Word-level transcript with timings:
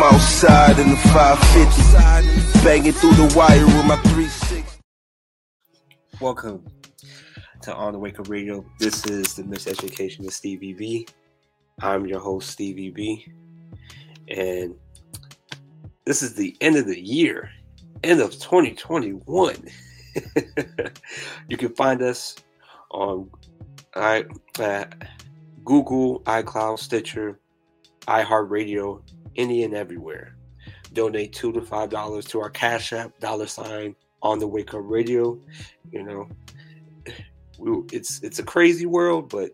I'm 0.00 0.14
outside 0.14 0.78
in 0.78 0.90
the 0.90 0.96
550, 0.96 2.62
banging 2.62 2.92
through 2.92 3.14
the 3.14 3.34
wire 3.36 3.66
with 3.66 3.84
my 3.84 3.96
360. 3.96 4.64
Welcome 6.20 6.64
to 7.62 7.74
On 7.74 7.94
the 7.94 7.98
Wake 7.98 8.20
Up 8.20 8.28
Radio. 8.28 8.64
This 8.78 9.04
is 9.06 9.34
the 9.34 9.42
Miseducation 9.42 10.24
of 10.24 10.32
Stevie 10.32 10.72
B. 10.72 11.08
I'm 11.82 12.06
your 12.06 12.20
host, 12.20 12.50
Stevie 12.50 12.90
B. 12.90 13.26
And 14.28 14.76
this 16.04 16.22
is 16.22 16.34
the 16.34 16.56
end 16.60 16.76
of 16.76 16.86
the 16.86 17.00
year, 17.00 17.50
end 18.04 18.20
of 18.20 18.30
2021. 18.34 19.56
you 21.48 21.56
can 21.56 21.74
find 21.74 22.02
us 22.02 22.36
on 22.92 23.28
I, 23.96 24.26
uh, 24.60 24.84
Google, 25.64 26.20
iCloud, 26.20 26.78
Stitcher, 26.78 27.40
iHeartRadio, 28.06 29.02
any 29.38 29.62
and 29.62 29.74
everywhere. 29.74 30.36
Donate 30.92 31.32
two 31.32 31.52
to 31.52 31.62
five 31.62 31.88
dollars 31.88 32.26
to 32.26 32.40
our 32.40 32.50
Cash 32.50 32.92
App, 32.92 33.18
dollar 33.20 33.46
sign 33.46 33.94
on 34.22 34.38
the 34.38 34.46
Wake 34.46 34.74
Up 34.74 34.82
Radio. 34.84 35.38
You 35.90 36.02
know, 36.02 36.28
we, 37.58 37.82
it's 37.92 38.22
it's 38.22 38.38
a 38.38 38.42
crazy 38.42 38.86
world, 38.86 39.30
but 39.30 39.50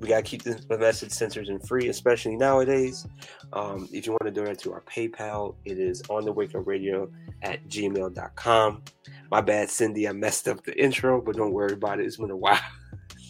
we 0.00 0.08
gotta 0.08 0.22
keep 0.22 0.42
the 0.42 0.78
message 0.78 1.12
censored 1.12 1.48
and 1.48 1.66
free, 1.66 1.88
especially 1.88 2.36
nowadays. 2.36 3.06
Um, 3.52 3.88
if 3.92 4.06
you 4.06 4.12
want 4.12 4.24
to 4.24 4.30
donate 4.30 4.58
to 4.60 4.72
our 4.72 4.82
PayPal, 4.82 5.54
it 5.64 5.78
is 5.78 6.02
on 6.10 6.24
the 6.24 6.32
Wake 6.32 6.54
Up 6.54 6.66
Radio 6.66 7.10
at 7.42 7.66
gmail.com. 7.68 8.82
My 9.30 9.40
bad, 9.40 9.70
Cindy. 9.70 10.08
I 10.08 10.12
messed 10.12 10.48
up 10.48 10.64
the 10.64 10.78
intro, 10.82 11.20
but 11.20 11.36
don't 11.36 11.52
worry 11.52 11.72
about 11.72 12.00
it. 12.00 12.06
It's 12.06 12.18
been 12.18 12.30
a 12.30 12.36
while. 12.36 12.60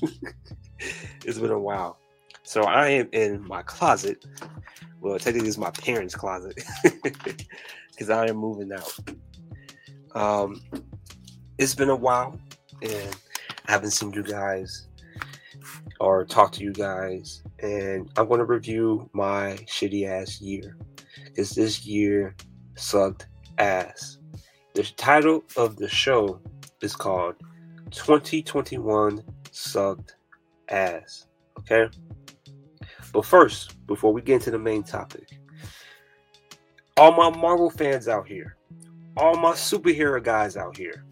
it's 1.24 1.38
been 1.38 1.50
a 1.50 1.58
while. 1.58 1.98
So 2.42 2.62
I 2.62 2.88
am 2.88 3.08
in 3.12 3.46
my 3.46 3.62
closet. 3.62 4.24
Well, 5.06 5.20
technically, 5.20 5.46
it's 5.46 5.56
my 5.56 5.70
parents' 5.70 6.16
closet 6.16 6.60
because 7.04 8.10
I 8.10 8.26
am 8.26 8.38
moving 8.38 8.72
out. 8.72 8.98
Um, 10.16 10.60
it's 11.58 11.76
been 11.76 11.90
a 11.90 11.94
while, 11.94 12.36
and 12.82 13.16
I 13.68 13.70
haven't 13.70 13.92
seen 13.92 14.12
you 14.12 14.24
guys 14.24 14.88
or 16.00 16.24
talked 16.24 16.54
to 16.54 16.64
you 16.64 16.72
guys, 16.72 17.44
and 17.60 18.10
I'm 18.16 18.26
going 18.26 18.40
to 18.40 18.44
review 18.46 19.08
my 19.12 19.56
shitty 19.66 20.08
ass 20.08 20.40
year 20.40 20.76
because 21.24 21.50
this 21.50 21.86
year 21.86 22.34
sucked 22.74 23.28
ass. 23.58 24.18
The 24.74 24.82
title 24.96 25.44
of 25.56 25.76
the 25.76 25.88
show 25.88 26.40
is 26.82 26.96
called 26.96 27.36
2021 27.92 29.22
Sucked 29.52 30.16
Ass. 30.68 31.28
Okay? 31.60 31.86
But 33.16 33.24
first, 33.24 33.86
before 33.86 34.12
we 34.12 34.20
get 34.20 34.34
into 34.34 34.50
the 34.50 34.58
main 34.58 34.82
topic, 34.82 35.38
all 36.98 37.12
my 37.12 37.34
Marvel 37.34 37.70
fans 37.70 38.08
out 38.08 38.28
here, 38.28 38.58
all 39.16 39.38
my 39.38 39.52
superhero 39.52 40.22
guys 40.22 40.54
out 40.54 40.76
here, 40.76 41.02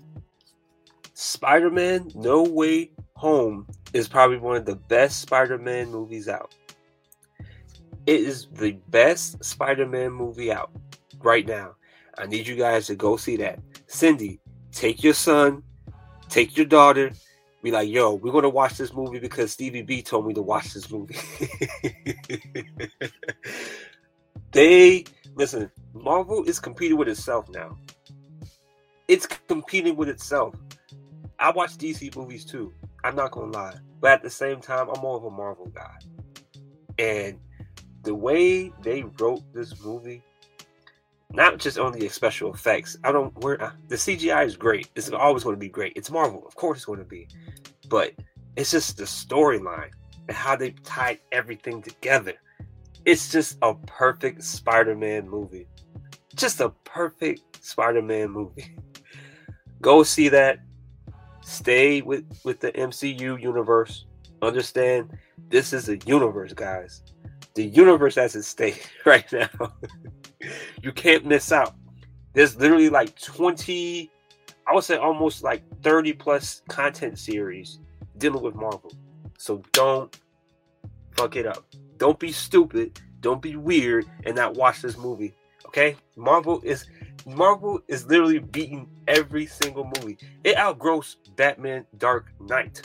Spider 1.14 1.70
Man 1.70 2.10
No 2.14 2.42
Way 2.42 2.90
Home 3.14 3.66
is 3.94 4.06
probably 4.06 4.36
one 4.36 4.54
of 4.54 4.66
the 4.66 4.76
best 4.76 5.22
Spider 5.22 5.56
Man 5.56 5.90
movies 5.90 6.28
out. 6.28 6.54
It 8.04 8.20
is 8.20 8.48
the 8.52 8.72
best 8.90 9.42
Spider 9.42 9.86
Man 9.86 10.12
movie 10.12 10.52
out 10.52 10.72
right 11.22 11.46
now. 11.46 11.74
I 12.18 12.26
need 12.26 12.46
you 12.46 12.54
guys 12.54 12.86
to 12.88 12.96
go 12.96 13.16
see 13.16 13.38
that. 13.38 13.60
Cindy, 13.86 14.40
take 14.72 15.02
your 15.02 15.14
son, 15.14 15.62
take 16.28 16.54
your 16.54 16.66
daughter, 16.66 17.12
be 17.64 17.70
like, 17.70 17.88
yo, 17.88 18.14
we're 18.14 18.30
gonna 18.30 18.48
watch 18.48 18.76
this 18.76 18.92
movie 18.92 19.18
because 19.18 19.50
Stevie 19.50 19.82
B 19.82 20.02
told 20.02 20.26
me 20.26 20.34
to 20.34 20.42
watch 20.42 20.74
this 20.74 20.90
movie. 20.90 21.16
they 24.52 25.04
listen, 25.34 25.70
Marvel 25.94 26.44
is 26.44 26.60
competing 26.60 26.98
with 26.98 27.08
itself 27.08 27.48
now. 27.48 27.76
It's 29.08 29.26
competing 29.26 29.96
with 29.96 30.10
itself. 30.10 30.54
I 31.38 31.50
watch 31.50 31.76
DC 31.78 32.14
movies 32.14 32.44
too. 32.44 32.72
I'm 33.02 33.16
not 33.16 33.32
gonna 33.32 33.50
lie. 33.50 33.76
But 34.00 34.12
at 34.12 34.22
the 34.22 34.30
same 34.30 34.60
time, 34.60 34.90
I'm 34.90 35.00
more 35.00 35.16
of 35.16 35.24
a 35.24 35.30
Marvel 35.30 35.66
guy. 35.66 35.96
And 36.98 37.38
the 38.02 38.14
way 38.14 38.72
they 38.82 39.04
wrote 39.18 39.42
this 39.54 39.82
movie, 39.82 40.22
not 41.34 41.58
just 41.58 41.78
only 41.78 42.00
the 42.00 42.08
special 42.08 42.54
effects. 42.54 42.96
I 43.02 43.10
don't 43.12 43.36
where 43.42 43.60
uh, 43.60 43.72
the 43.88 43.96
CGI 43.96 44.46
is 44.46 44.56
great. 44.56 44.88
It's 44.94 45.10
always 45.10 45.42
going 45.42 45.56
to 45.56 45.60
be 45.60 45.68
great. 45.68 45.92
It's 45.96 46.10
Marvel, 46.10 46.44
of 46.46 46.54
course, 46.54 46.78
it's 46.78 46.84
going 46.84 47.00
to 47.00 47.04
be, 47.04 47.28
but 47.88 48.12
it's 48.56 48.70
just 48.70 48.96
the 48.96 49.04
storyline 49.04 49.90
and 50.28 50.36
how 50.36 50.54
they 50.56 50.70
tied 50.70 51.18
everything 51.32 51.82
together. 51.82 52.34
It's 53.04 53.30
just 53.30 53.58
a 53.62 53.74
perfect 53.86 54.42
Spider-Man 54.44 55.28
movie. 55.28 55.66
Just 56.36 56.60
a 56.60 56.70
perfect 56.84 57.64
Spider-Man 57.64 58.30
movie. 58.30 58.76
Go 59.80 60.02
see 60.02 60.28
that. 60.28 60.60
Stay 61.42 62.00
with 62.00 62.24
with 62.44 62.60
the 62.60 62.72
MCU 62.72 63.40
universe. 63.42 64.06
Understand 64.40 65.10
this 65.50 65.72
is 65.72 65.88
a 65.88 65.98
universe, 66.06 66.54
guys. 66.54 67.02
The 67.54 67.64
universe 67.64 68.14
has 68.14 68.34
at 68.34 68.44
stake 68.44 68.88
right 69.04 69.30
now. 69.32 69.48
you 70.82 70.92
can't 70.92 71.24
miss 71.24 71.52
out. 71.52 71.74
There's 72.32 72.56
literally 72.56 72.90
like 72.90 73.18
20, 73.20 74.10
I 74.66 74.74
would 74.74 74.84
say 74.84 74.96
almost 74.96 75.42
like 75.42 75.62
30 75.82 76.12
plus 76.14 76.62
content 76.68 77.18
series 77.18 77.78
dealing 78.18 78.42
with 78.42 78.54
Marvel. 78.54 78.92
So 79.38 79.62
don't 79.72 80.16
fuck 81.12 81.36
it 81.36 81.46
up. 81.46 81.64
Don't 81.98 82.18
be 82.18 82.32
stupid. 82.32 83.00
Don't 83.20 83.40
be 83.40 83.56
weird 83.56 84.06
and 84.24 84.36
not 84.36 84.54
watch 84.54 84.82
this 84.82 84.98
movie. 84.98 85.34
Okay? 85.66 85.96
Marvel 86.16 86.60
is 86.62 86.86
Marvel 87.26 87.80
is 87.88 88.06
literally 88.06 88.38
beating 88.38 88.88
every 89.08 89.46
single 89.46 89.90
movie. 89.96 90.18
It 90.42 90.56
outgrossed 90.56 91.34
Batman 91.36 91.86
Dark 91.96 92.26
Knight. 92.40 92.82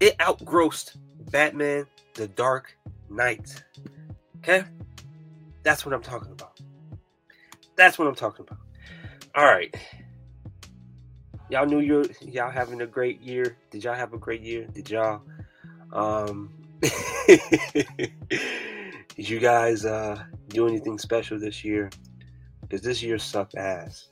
It 0.00 0.16
outgrossed 0.20 0.96
Batman 1.30 1.86
The 2.14 2.28
Dark 2.28 2.76
Knight. 3.10 3.62
Okay? 4.38 4.64
That's 5.62 5.86
what 5.86 5.94
I'm 5.94 6.02
talking 6.02 6.32
about. 6.32 6.60
That's 7.76 7.98
what 7.98 8.08
I'm 8.08 8.14
talking 8.14 8.46
about. 8.48 8.58
All 9.34 9.44
right. 9.44 9.74
Y'all 11.50 11.66
knew 11.66 11.80
you're 11.80 12.04
y'all 12.20 12.50
having 12.50 12.80
a 12.80 12.86
great 12.86 13.20
year. 13.20 13.56
Did 13.70 13.84
y'all 13.84 13.94
have 13.94 14.12
a 14.12 14.18
great 14.18 14.40
year? 14.40 14.66
Did 14.66 14.90
y'all 14.90 15.22
um 15.92 16.50
did 17.28 18.10
you 19.16 19.38
guys 19.38 19.84
uh 19.84 20.22
do 20.48 20.66
anything 20.66 20.98
special 20.98 21.38
this 21.38 21.62
year? 21.64 21.90
Because 22.62 22.82
this 22.82 23.02
year 23.02 23.18
sucked 23.18 23.54
ass. 23.56 24.08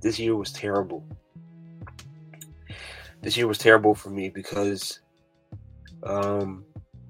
This 0.00 0.18
year 0.18 0.36
was 0.36 0.52
terrible. 0.52 1.04
This 3.22 3.36
year 3.36 3.46
was 3.46 3.58
terrible 3.58 3.94
for 3.94 4.10
me 4.10 4.28
because 4.28 5.00
um 6.02 6.64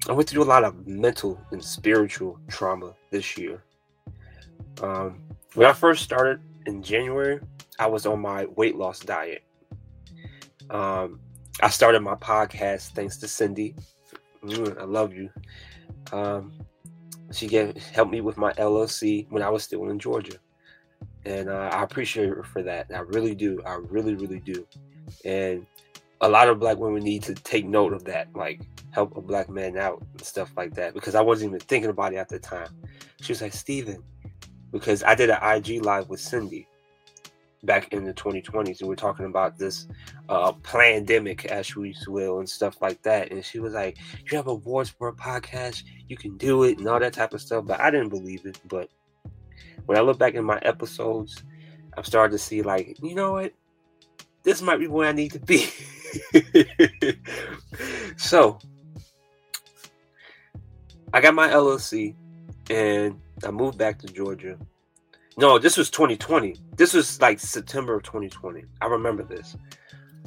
I 0.09 0.13
went 0.13 0.29
through 0.29 0.43
a 0.43 0.45
lot 0.45 0.65
of 0.65 0.87
mental 0.87 1.41
and 1.51 1.65
spiritual 1.65 2.39
trauma 2.49 2.93
this 3.11 3.39
year. 3.39 3.63
Um, 4.83 5.23
when 5.55 5.67
I 5.67 5.73
first 5.73 6.03
started 6.03 6.41
in 6.67 6.83
January, 6.83 7.41
I 7.79 7.87
was 7.87 8.05
on 8.05 8.21
my 8.21 8.45
weight 8.57 8.77
loss 8.77 9.01
diet. 9.01 9.43
Um, 10.69 11.21
I 11.63 11.69
started 11.69 12.01
my 12.01 12.17
podcast 12.17 12.91
thanks 12.91 13.17
to 13.19 13.29
Cindy. 13.29 13.75
Mm, 14.45 14.79
I 14.79 14.85
love 14.85 15.15
you. 15.15 15.31
Um, 16.13 16.53
she 17.33 17.47
gave 17.47 17.75
helped 17.77 18.13
me 18.13 18.21
with 18.21 18.37
my 18.37 18.53
LLC 18.55 19.27
when 19.31 19.43
I 19.43 19.49
was 19.49 19.65
still 19.65 19.89
in 19.89 19.99
Georgia, 19.99 20.37
and 21.25 21.49
uh, 21.49 21.71
I 21.73 21.83
appreciate 21.83 22.29
her 22.29 22.43
for 22.43 22.63
that. 22.63 22.89
I 22.95 23.01
really 23.01 23.35
do. 23.35 23.63
I 23.65 23.75
really, 23.75 24.15
really 24.15 24.41
do. 24.41 24.67
And 25.25 25.67
a 26.21 26.29
lot 26.29 26.49
of 26.49 26.61
black 26.61 26.79
women 26.79 27.03
need 27.03 27.23
to 27.25 27.35
take 27.35 27.67
note 27.67 27.93
of 27.93 28.05
that, 28.05 28.29
like 28.35 28.63
help 28.91 29.17
a 29.17 29.21
black 29.21 29.49
man 29.49 29.77
out 29.77 30.03
and 30.13 30.23
stuff 30.23 30.53
like 30.57 30.75
that. 30.75 30.95
Because 30.95 31.15
I 31.15 31.21
wasn't 31.21 31.51
even 31.51 31.61
thinking 31.61 31.91
about 31.91 32.15
it 32.15 32.17
at 32.17 32.29
the 32.29 32.39
time. 32.39 32.69
She 33.21 33.33
was 33.33 33.43
like, 33.43 33.53
Steven, 33.53 34.03
because 34.71 35.03
I 35.03 35.15
did 35.15 35.31
an 35.31 35.39
IG 35.43 35.85
live 35.85 36.09
with 36.09 36.21
Cindy 36.21 36.69
back 37.65 37.93
in 37.93 38.05
the 38.05 38.13
2020s, 38.13 38.81
and 38.81 38.89
we're 38.89 38.95
talking 38.95 39.27
about 39.27 39.59
this 39.59 39.87
uh 40.29 40.53
pandemic, 40.53 41.47
as 41.47 41.75
we 41.75 41.95
will, 42.09 42.39
and 42.39 42.49
stuff 42.49 42.81
like 42.81 43.03
that. 43.03 43.33
And 43.33 43.45
she 43.45 43.59
was 43.59 43.73
like, 43.73 43.97
"You 44.31 44.37
have 44.37 44.49
a 44.49 44.59
for 44.85 45.09
a 45.09 45.13
podcast, 45.13 45.85
you 46.09 46.17
can 46.17 46.37
do 46.37 46.65
it, 46.65 46.79
and 46.79 46.87
all 46.87 47.01
that 47.01 47.13
type 47.13 47.35
of 47.35 47.41
stuff." 47.41 47.65
But 47.67 47.81
I 47.81 47.91
didn't 47.91 48.11
believe 48.11 48.45
it. 48.47 48.61
But 48.69 48.91
when 49.87 49.99
I 49.99 50.03
look 50.03 50.19
back 50.19 50.35
in 50.35 50.45
my 50.45 50.59
episodes, 50.63 51.43
I'm 51.97 52.05
starting 52.05 52.37
to 52.37 52.43
see 52.43 52.63
like, 52.63 52.97
you 53.03 53.15
know 53.15 53.33
what? 53.33 53.53
This 54.43 54.61
might 54.61 54.79
be 54.79 54.89
where 54.89 55.09
I 55.09 55.13
need 55.13 55.33
to 55.33 55.41
be. 55.41 55.67
so 58.17 58.59
I 61.13 61.21
got 61.21 61.35
my 61.35 61.49
LLC 61.49 62.15
and 62.71 63.21
I 63.45 63.51
moved 63.51 63.79
back 63.79 63.99
to 64.01 64.07
Georgia. 64.07 64.59
No, 65.37 65.59
this 65.59 65.77
was 65.77 65.91
2020. 65.91 66.57
This 66.77 66.95
was 66.95 67.21
like 67.21 67.41
September 67.41 67.97
of 67.97 68.03
2020. 68.05 68.65
I 68.81 68.87
remember 68.87 69.25
this. 69.25 69.57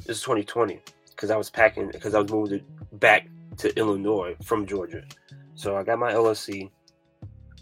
This 0.05 0.17
is 0.17 0.21
2020 0.23 0.81
because 1.09 1.31
I 1.31 1.37
was 1.37 1.49
packing 1.49 1.89
because 1.91 2.13
I 2.13 2.19
was 2.19 2.31
moving 2.31 2.63
back 2.93 3.27
to 3.57 3.77
Illinois 3.77 4.35
from 4.43 4.65
Georgia. 4.65 5.03
So 5.55 5.75
I 5.75 5.83
got 5.83 5.97
my 5.97 6.11
LLC 6.11 6.69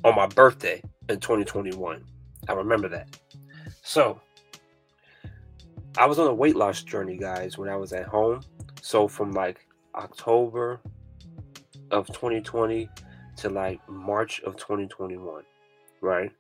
on 0.04 0.16
my 0.16 0.27
birthday 0.27 0.81
in 1.10 1.19
2021. 1.19 2.04
I 2.48 2.54
remember 2.54 2.89
that. 2.89 3.18
So, 3.81 4.19
I 5.97 6.06
was 6.07 6.19
on 6.19 6.27
a 6.27 6.33
weight 6.33 6.57
loss 6.57 6.83
journey, 6.83 7.18
guys, 7.18 7.57
when 7.57 7.69
I 7.69 7.77
was 7.77 7.94
at 7.94 8.06
home. 8.06 8.42
So, 8.81 9.07
from 9.07 9.31
like 9.31 9.65
October 9.95 10.81
of 11.92 12.07
2020 12.07 12.89
to 13.38 13.50
like 13.50 13.80
March 13.88 14.42
of 14.42 14.57
2021, 14.57 15.44
right? 16.01 16.31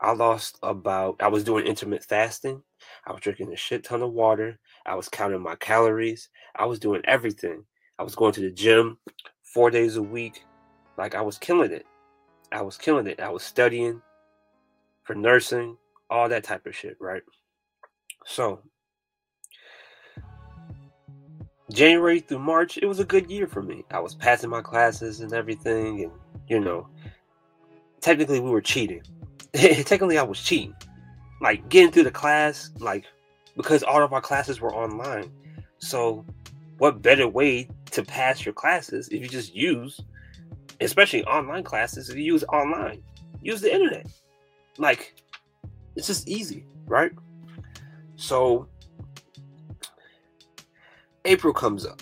I 0.00 0.12
lost 0.12 0.58
about, 0.62 1.16
I 1.20 1.28
was 1.28 1.44
doing 1.44 1.66
intermittent 1.66 2.08
fasting. 2.08 2.62
I 3.06 3.12
was 3.12 3.20
drinking 3.20 3.52
a 3.52 3.56
shit 3.56 3.84
ton 3.84 4.02
of 4.02 4.12
water. 4.12 4.58
I 4.86 4.94
was 4.94 5.10
counting 5.10 5.42
my 5.42 5.56
calories. 5.56 6.30
I 6.56 6.64
was 6.64 6.78
doing 6.78 7.02
everything. 7.04 7.64
I 7.98 8.02
was 8.02 8.14
going 8.14 8.32
to 8.32 8.40
the 8.40 8.50
gym 8.50 8.98
four 9.42 9.70
days 9.70 9.96
a 9.96 10.02
week. 10.02 10.44
Like 10.96 11.14
I 11.14 11.20
was 11.20 11.36
killing 11.36 11.70
it. 11.70 11.86
I 12.50 12.62
was 12.62 12.78
killing 12.78 13.06
it. 13.06 13.20
I 13.20 13.28
was 13.28 13.42
studying 13.42 14.00
for 15.04 15.14
nursing, 15.14 15.76
all 16.08 16.28
that 16.30 16.44
type 16.44 16.66
of 16.66 16.74
shit, 16.74 16.96
right? 16.98 17.22
So, 18.24 18.60
January 21.72 22.20
through 22.20 22.38
March, 22.38 22.78
it 22.78 22.86
was 22.86 23.00
a 23.00 23.04
good 23.04 23.30
year 23.30 23.46
for 23.46 23.62
me. 23.62 23.84
I 23.90 24.00
was 24.00 24.14
passing 24.14 24.50
my 24.50 24.62
classes 24.62 25.20
and 25.20 25.32
everything, 25.32 26.02
and 26.04 26.12
you 26.48 26.60
know, 26.60 26.88
technically 28.00 28.40
we 28.40 28.50
were 28.50 28.60
cheating. 28.60 29.02
technically, 29.52 30.18
I 30.18 30.22
was 30.22 30.40
cheating, 30.40 30.74
like 31.40 31.68
getting 31.68 31.90
through 31.90 32.04
the 32.04 32.10
class, 32.10 32.70
like 32.78 33.04
because 33.56 33.82
all 33.82 34.02
of 34.02 34.12
our 34.12 34.20
classes 34.20 34.60
were 34.60 34.74
online. 34.74 35.30
So, 35.78 36.24
what 36.78 37.02
better 37.02 37.28
way 37.28 37.68
to 37.92 38.02
pass 38.02 38.44
your 38.44 38.54
classes 38.54 39.08
if 39.08 39.22
you 39.22 39.28
just 39.28 39.54
use, 39.54 40.00
especially 40.80 41.24
online 41.24 41.62
classes, 41.62 42.08
if 42.08 42.16
you 42.16 42.24
use 42.24 42.44
online, 42.44 43.02
use 43.42 43.60
the 43.60 43.72
internet. 43.72 44.06
Like, 44.78 45.14
it's 45.94 46.06
just 46.06 46.28
easy, 46.28 46.66
right? 46.86 47.12
So, 48.24 48.66
April 51.26 51.52
comes 51.52 51.84
up, 51.84 52.00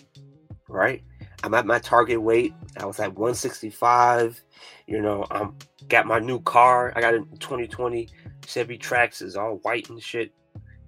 right? 0.68 1.02
I'm 1.42 1.52
at 1.52 1.66
my 1.66 1.80
target 1.80 2.22
weight. 2.22 2.54
I 2.78 2.86
was 2.86 3.00
at 3.00 3.12
165. 3.14 4.40
You 4.86 5.02
know, 5.02 5.26
I'm 5.32 5.56
got 5.88 6.06
my 6.06 6.20
new 6.20 6.40
car. 6.42 6.92
I 6.94 7.00
got 7.00 7.14
a 7.14 7.24
2020 7.40 8.08
Chevy 8.46 8.78
Trax. 8.78 9.20
Is 9.20 9.36
all 9.36 9.56
white 9.62 9.90
and 9.90 10.00
shit. 10.00 10.32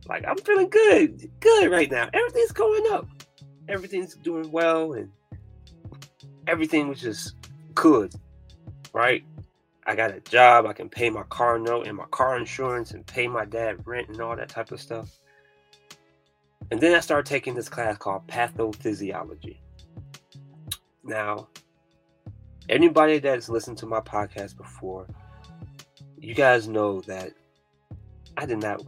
Like 0.09 0.25
I'm 0.25 0.37
feeling 0.37 0.71
good, 0.71 1.29
good 1.41 1.69
right 1.69 1.91
now. 1.91 2.09
Everything's 2.13 2.53
going 2.53 2.85
up. 2.93 3.09
Everything's 3.69 4.15
doing 4.15 4.53
well, 4.53 4.93
and 4.93 5.11
everything 6.47 6.87
was 6.87 7.01
just 7.01 7.35
good, 7.75 8.15
right? 8.93 9.25
I 9.85 9.97
got 9.97 10.15
a 10.15 10.21
job. 10.21 10.67
I 10.67 10.75
can 10.75 10.89
pay 10.89 11.11
my 11.11 11.25
car 11.25 11.59
note 11.59 11.89
and 11.89 11.97
my 11.97 12.07
car 12.13 12.39
insurance 12.39 12.93
and 12.93 13.05
pay 13.05 13.27
my 13.27 13.45
dad 13.45 13.85
rent 13.85 14.11
and 14.11 14.21
all 14.21 14.37
that 14.37 14.49
type 14.49 14.71
of 14.71 14.81
stuff. 14.81 15.11
And 16.71 16.81
then 16.81 16.95
I 16.95 17.01
started 17.01 17.27
taking 17.27 17.55
this 17.55 17.69
class 17.69 17.99
called 17.99 18.27
pathophysiology. 18.27 19.59
Now, 21.03 21.49
anybody 22.69 23.19
that's 23.19 23.49
listened 23.49 23.79
to 23.79 23.87
my 23.87 24.01
podcast 24.01 24.57
before, 24.57 25.07
you 26.19 26.35
guys 26.35 26.67
know 26.67 27.01
that 27.03 27.33
I 28.37 28.47
did 28.47 28.59
not 28.59 28.83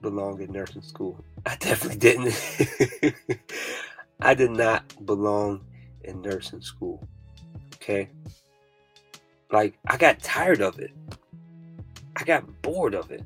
belong 0.00 0.40
in 0.40 0.50
nursing 0.52 0.82
school. 0.82 1.22
I 1.44 1.56
definitely 1.56 1.98
didn't. 1.98 3.34
I 4.20 4.34
did 4.34 4.50
not 4.50 5.06
belong 5.06 5.64
in 6.04 6.22
nursing 6.22 6.62
school. 6.62 7.06
Okay? 7.74 8.08
Like, 9.52 9.78
I 9.86 9.96
got 9.96 10.20
tired 10.20 10.60
of 10.60 10.78
it. 10.78 10.90
I 12.16 12.24
got 12.24 12.62
bored 12.62 12.94
of 12.94 13.10
it. 13.10 13.22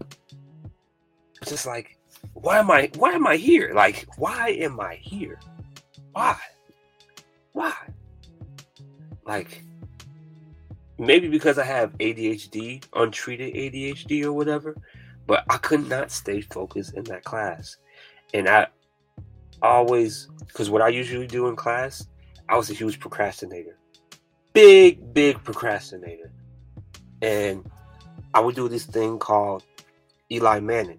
Just 1.45 1.67
like, 1.67 1.99
why 2.35 2.59
am 2.59 2.71
I 2.71 2.91
why 2.97 3.13
am 3.13 3.27
I 3.27 3.37
here? 3.37 3.73
Like, 3.75 4.07
why 4.17 4.51
am 4.51 4.81
I 4.81 4.97
here? 4.97 5.39
Why? 6.13 6.37
Why? 7.53 7.75
Like, 9.25 9.63
maybe 10.99 11.29
because 11.29 11.59
I 11.59 11.65
have 11.65 11.97
ADHD, 11.99 12.85
untreated 12.95 13.55
ADHD 13.55 14.25
or 14.25 14.33
whatever, 14.33 14.77
but 15.27 15.45
I 15.49 15.59
could 15.59 15.89
not 15.89 16.11
stay 16.11 16.41
focused 16.41 16.95
in 16.95 17.05
that 17.05 17.25
class. 17.25 17.77
And 18.35 18.49
I 18.49 18.67
always, 19.61 20.29
because 20.47 20.71
what 20.71 20.83
I 20.83 20.89
usually 20.89 21.27
do 21.27 21.49
in 21.49 21.57
class, 21.57 22.09
I 22.49 22.57
was 22.57 22.71
a 22.71 22.75
huge 22.75 22.99
procrastinator. 22.99 23.79
Big, 24.53 25.15
big 25.15 25.43
procrastinator. 25.45 26.33
And 27.21 27.71
I 28.35 28.41
would 28.41 28.55
do 28.55 28.69
this 28.69 28.85
thing 28.85 29.19
called 29.19 29.65
Eli 30.31 30.61
Manning. 30.61 30.99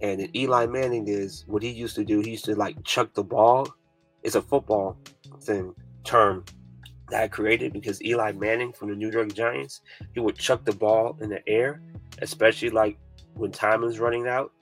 And 0.00 0.20
in 0.20 0.36
Eli 0.36 0.66
Manning 0.66 1.08
is 1.08 1.44
what 1.46 1.62
he 1.62 1.70
used 1.70 1.96
to 1.96 2.04
do, 2.04 2.20
he 2.20 2.32
used 2.32 2.44
to 2.46 2.54
like 2.54 2.82
chuck 2.84 3.14
the 3.14 3.22
ball. 3.22 3.68
It's 4.22 4.34
a 4.34 4.42
football 4.42 4.98
thing 5.42 5.74
term 6.04 6.44
that 7.10 7.22
I 7.22 7.28
created 7.28 7.72
because 7.72 8.02
Eli 8.02 8.32
Manning 8.32 8.72
from 8.72 8.88
the 8.90 8.96
New 8.96 9.10
York 9.10 9.32
Giants, 9.34 9.80
he 10.14 10.20
would 10.20 10.36
chuck 10.36 10.64
the 10.64 10.72
ball 10.72 11.16
in 11.20 11.30
the 11.30 11.46
air, 11.48 11.82
especially 12.22 12.70
like 12.70 12.98
when 13.34 13.50
time 13.50 13.84
is 13.84 13.98
running 14.00 14.26
out, 14.26 14.52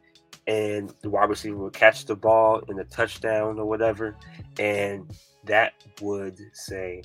and 0.46 0.92
the 1.02 1.10
wide 1.10 1.28
receiver 1.28 1.56
would 1.56 1.72
catch 1.72 2.04
the 2.04 2.16
ball 2.16 2.60
in 2.68 2.78
a 2.78 2.84
touchdown 2.84 3.58
or 3.58 3.66
whatever, 3.66 4.16
and 4.58 5.10
that 5.44 5.74
would 6.00 6.36
say 6.52 7.02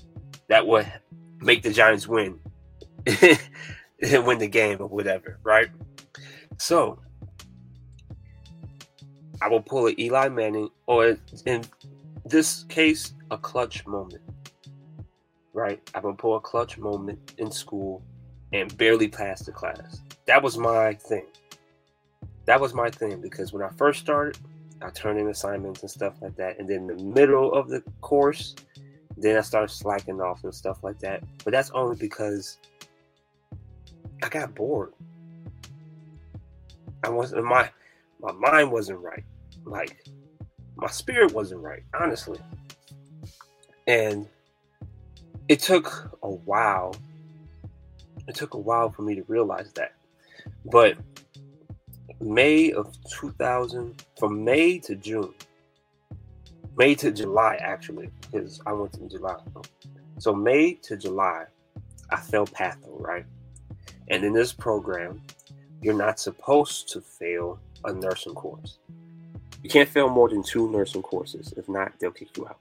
that 0.48 0.66
would 0.66 0.92
make 1.40 1.62
the 1.62 1.72
Giants 1.72 2.08
win, 2.08 2.40
win 3.06 4.40
the 4.40 4.50
game 4.50 4.78
or 4.80 4.88
whatever, 4.88 5.40
right? 5.44 5.70
So 6.58 7.00
I 9.42 9.48
will 9.48 9.62
pull 9.62 9.88
an 9.88 10.00
Eli 10.00 10.30
Manning, 10.30 10.70
or 10.88 11.18
in 11.46 11.64
this 12.26 12.64
case, 12.64 13.14
a 13.32 13.38
clutch 13.38 13.86
moment 13.86 14.22
right? 15.58 15.82
I 15.96 16.00
would 16.00 16.20
pull 16.20 16.36
a 16.36 16.40
clutch 16.40 16.78
moment 16.78 17.34
in 17.40 17.50
school 17.50 18.04
and 18.54 18.76
barely 18.78 19.08
pass 19.08 19.42
the 19.42 19.52
class. 19.52 20.02
That 20.28 20.44
was 20.44 20.56
my 20.56 20.94
thing. 20.94 21.26
That 22.46 22.62
was 22.62 22.76
my 22.76 22.92
thing 22.92 23.20
because 23.22 23.52
when 23.52 23.64
I 23.64 23.70
first 23.70 24.00
started, 24.00 24.38
I 24.84 24.92
turned 24.92 25.20
in 25.20 25.28
assignments 25.28 25.82
and 25.82 25.90
stuff 25.90 26.14
like 26.22 26.36
that. 26.36 26.60
And 26.60 26.70
then 26.70 26.88
in 26.92 26.98
the 26.98 27.04
middle 27.04 27.52
of 27.54 27.70
the 27.70 27.82
course, 28.02 28.56
then 29.18 29.36
I 29.36 29.42
started 29.42 29.74
slacking 29.74 30.22
off 30.22 30.44
and 30.44 30.54
stuff 30.54 30.84
like 30.84 31.00
that. 31.00 31.24
But 31.44 31.54
that's 31.54 31.72
only 31.72 31.96
because 31.96 32.60
I 34.22 34.30
got 34.30 34.54
bored. 34.54 34.94
I 37.04 37.10
wasn't 37.10 37.44
my 37.46 37.72
my 38.20 38.32
mind 38.32 38.72
wasn't 38.72 39.00
right. 39.00 39.24
Like 39.66 40.06
my 40.76 40.88
spirit 40.88 41.34
wasn't 41.34 41.62
right, 41.62 41.84
honestly. 42.00 42.40
And 43.88 44.28
it 45.48 45.60
took 45.60 46.18
a 46.24 46.30
while. 46.30 46.96
It 48.28 48.36
took 48.36 48.54
a 48.54 48.60
while 48.60 48.90
for 48.92 49.02
me 49.02 49.16
to 49.16 49.24
realize 49.28 49.72
that. 49.74 49.94
But 50.66 50.98
May 52.20 52.72
of 52.72 52.96
2000, 53.10 54.04
from 54.20 54.44
May 54.44 54.80
to 54.80 54.96
June, 54.96 55.34
May 56.78 56.96
to 56.96 57.12
July, 57.12 57.56
actually, 57.56 58.10
because 58.22 58.62
I 58.66 58.74
went 58.74 58.98
in 58.98 59.10
July. 59.10 59.38
So 60.20 60.34
May 60.34 60.74
to 60.84 60.98
July, 60.98 61.46
I 62.10 62.18
failed 62.18 62.52
Patho, 62.52 63.00
right? 63.00 63.26
And 64.10 64.24
in 64.24 64.34
this 64.34 64.54
program, 64.54 65.22
you're 65.82 65.94
not 65.94 66.20
supposed 66.20 66.90
to 66.90 67.02
fail 67.02 67.60
a 67.86 67.94
nursing 67.94 68.34
course. 68.34 68.80
You 69.64 69.70
can't 69.70 69.90
fail 69.90 70.10
more 70.10 70.30
than 70.30 70.44
two 70.44 70.70
nursing 70.72 71.02
courses. 71.02 71.54
If 71.58 71.68
not, 71.68 71.94
they'll 72.00 72.12
kick 72.12 72.38
you 72.38 72.48
out. 72.48 72.60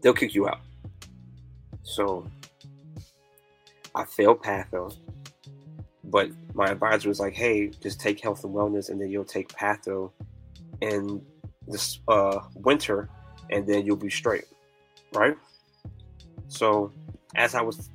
They'll 0.00 0.14
kick 0.14 0.34
you 0.34 0.48
out. 0.48 0.60
So 1.82 2.26
I 3.94 4.04
failed 4.04 4.42
Patho, 4.42 4.96
but 6.04 6.30
my 6.54 6.66
advisor 6.66 7.08
was 7.08 7.20
like, 7.20 7.34
"Hey, 7.34 7.68
just 7.68 8.00
take 8.00 8.20
health 8.20 8.44
and 8.44 8.54
wellness, 8.54 8.88
and 8.88 9.00
then 9.00 9.10
you'll 9.10 9.24
take 9.24 9.48
Patho 9.48 10.10
in 10.80 11.24
this 11.66 12.00
uh, 12.08 12.40
winter, 12.54 13.08
and 13.50 13.66
then 13.66 13.84
you'll 13.84 13.96
be 13.96 14.10
straight, 14.10 14.46
right?" 15.12 15.36
So 16.48 16.92
as 17.34 17.54
I 17.54 17.62
was 17.62 17.90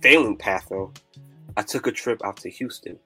failing 0.00 0.36
Patho, 0.36 0.94
I 1.56 1.62
took 1.62 1.86
a 1.86 1.92
trip 1.92 2.24
out 2.24 2.36
to 2.38 2.50
Houston. 2.50 2.98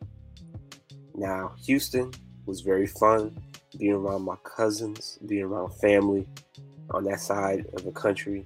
Now 1.14 1.52
Houston 1.64 2.12
was 2.47 2.61
very 2.61 2.87
fun, 2.87 3.37
being 3.78 3.92
around 3.92 4.23
my 4.23 4.37
cousins, 4.44 5.18
being 5.26 5.44
around 5.44 5.71
family 5.75 6.26
on 6.90 7.04
that 7.04 7.21
side 7.21 7.66
of 7.75 7.85
the 7.85 7.92
country 7.92 8.44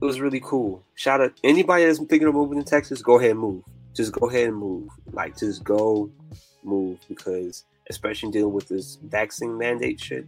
it 0.00 0.04
was 0.04 0.20
really 0.20 0.40
cool. 0.40 0.84
Shout 0.94 1.20
out 1.20 1.32
anybody 1.42 1.84
that's 1.84 1.98
thinking 1.98 2.28
of 2.28 2.34
moving 2.34 2.62
to 2.62 2.64
Texas, 2.64 3.02
go 3.02 3.18
ahead 3.18 3.32
and 3.32 3.40
move. 3.40 3.64
Just 3.94 4.12
go 4.12 4.28
ahead 4.28 4.48
and 4.48 4.56
move. 4.56 4.88
Like 5.12 5.36
just 5.36 5.64
go 5.64 6.10
move 6.62 6.98
because 7.08 7.64
especially 7.90 8.30
dealing 8.30 8.52
with 8.52 8.68
this 8.68 8.96
vaccine 9.02 9.58
mandate 9.58 9.98
shit, 9.98 10.26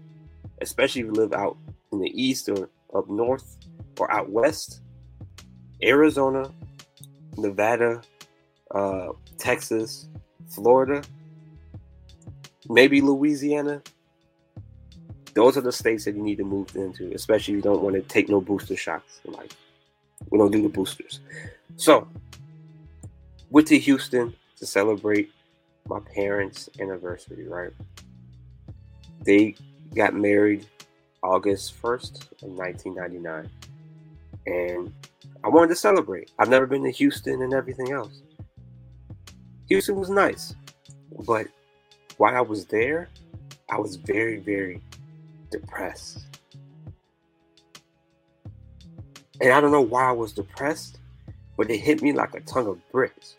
especially 0.60 1.02
if 1.02 1.06
you 1.06 1.12
live 1.12 1.32
out 1.32 1.56
in 1.92 2.00
the 2.00 2.10
east 2.20 2.48
or 2.48 2.68
up 2.94 3.08
north 3.08 3.58
or 3.98 4.10
out 4.10 4.30
west, 4.30 4.80
Arizona, 5.84 6.50
Nevada, 7.36 8.02
uh, 8.74 9.10
Texas, 9.38 10.08
Florida, 10.48 11.02
maybe 12.70 13.00
Louisiana. 13.00 13.82
Those 15.34 15.56
are 15.56 15.60
the 15.60 15.72
states 15.72 16.04
that 16.04 16.14
you 16.14 16.22
need 16.22 16.36
to 16.36 16.44
move 16.44 16.74
into, 16.76 17.12
especially 17.14 17.54
if 17.54 17.56
you 17.56 17.62
don't 17.62 17.82
want 17.82 17.96
to 17.96 18.02
take 18.02 18.28
no 18.28 18.40
booster 18.40 18.76
shots. 18.76 19.20
Like 19.24 19.52
we 20.30 20.38
don't 20.38 20.50
do 20.50 20.62
the 20.62 20.68
boosters. 20.68 21.20
So 21.76 22.08
went 23.50 23.66
to 23.68 23.78
Houston 23.78 24.34
to 24.56 24.66
celebrate 24.66 25.30
my 25.86 26.00
parents' 26.00 26.68
anniversary, 26.78 27.46
right? 27.48 27.72
They 29.24 29.56
got 29.94 30.14
married 30.14 30.66
August 31.22 31.80
1st 31.82 32.42
of 32.42 32.50
1999. 32.50 33.50
And 34.46 34.92
I 35.44 35.48
wanted 35.48 35.68
to 35.68 35.76
celebrate. 35.76 36.30
I've 36.38 36.48
never 36.48 36.66
been 36.66 36.84
to 36.84 36.90
Houston 36.90 37.42
and 37.42 37.52
everything 37.52 37.92
else. 37.92 38.22
Houston 39.68 39.96
was 39.96 40.10
nice. 40.10 40.54
But 41.26 41.48
while 42.20 42.36
I 42.36 42.42
was 42.42 42.66
there, 42.66 43.08
I 43.70 43.78
was 43.78 43.96
very, 43.96 44.40
very 44.40 44.82
depressed. 45.50 46.26
And 49.40 49.50
I 49.50 49.58
don't 49.58 49.72
know 49.72 49.80
why 49.80 50.10
I 50.10 50.12
was 50.12 50.34
depressed, 50.34 50.98
but 51.56 51.70
it 51.70 51.78
hit 51.78 52.02
me 52.02 52.12
like 52.12 52.34
a 52.34 52.40
ton 52.40 52.66
of 52.66 52.78
bricks. 52.92 53.36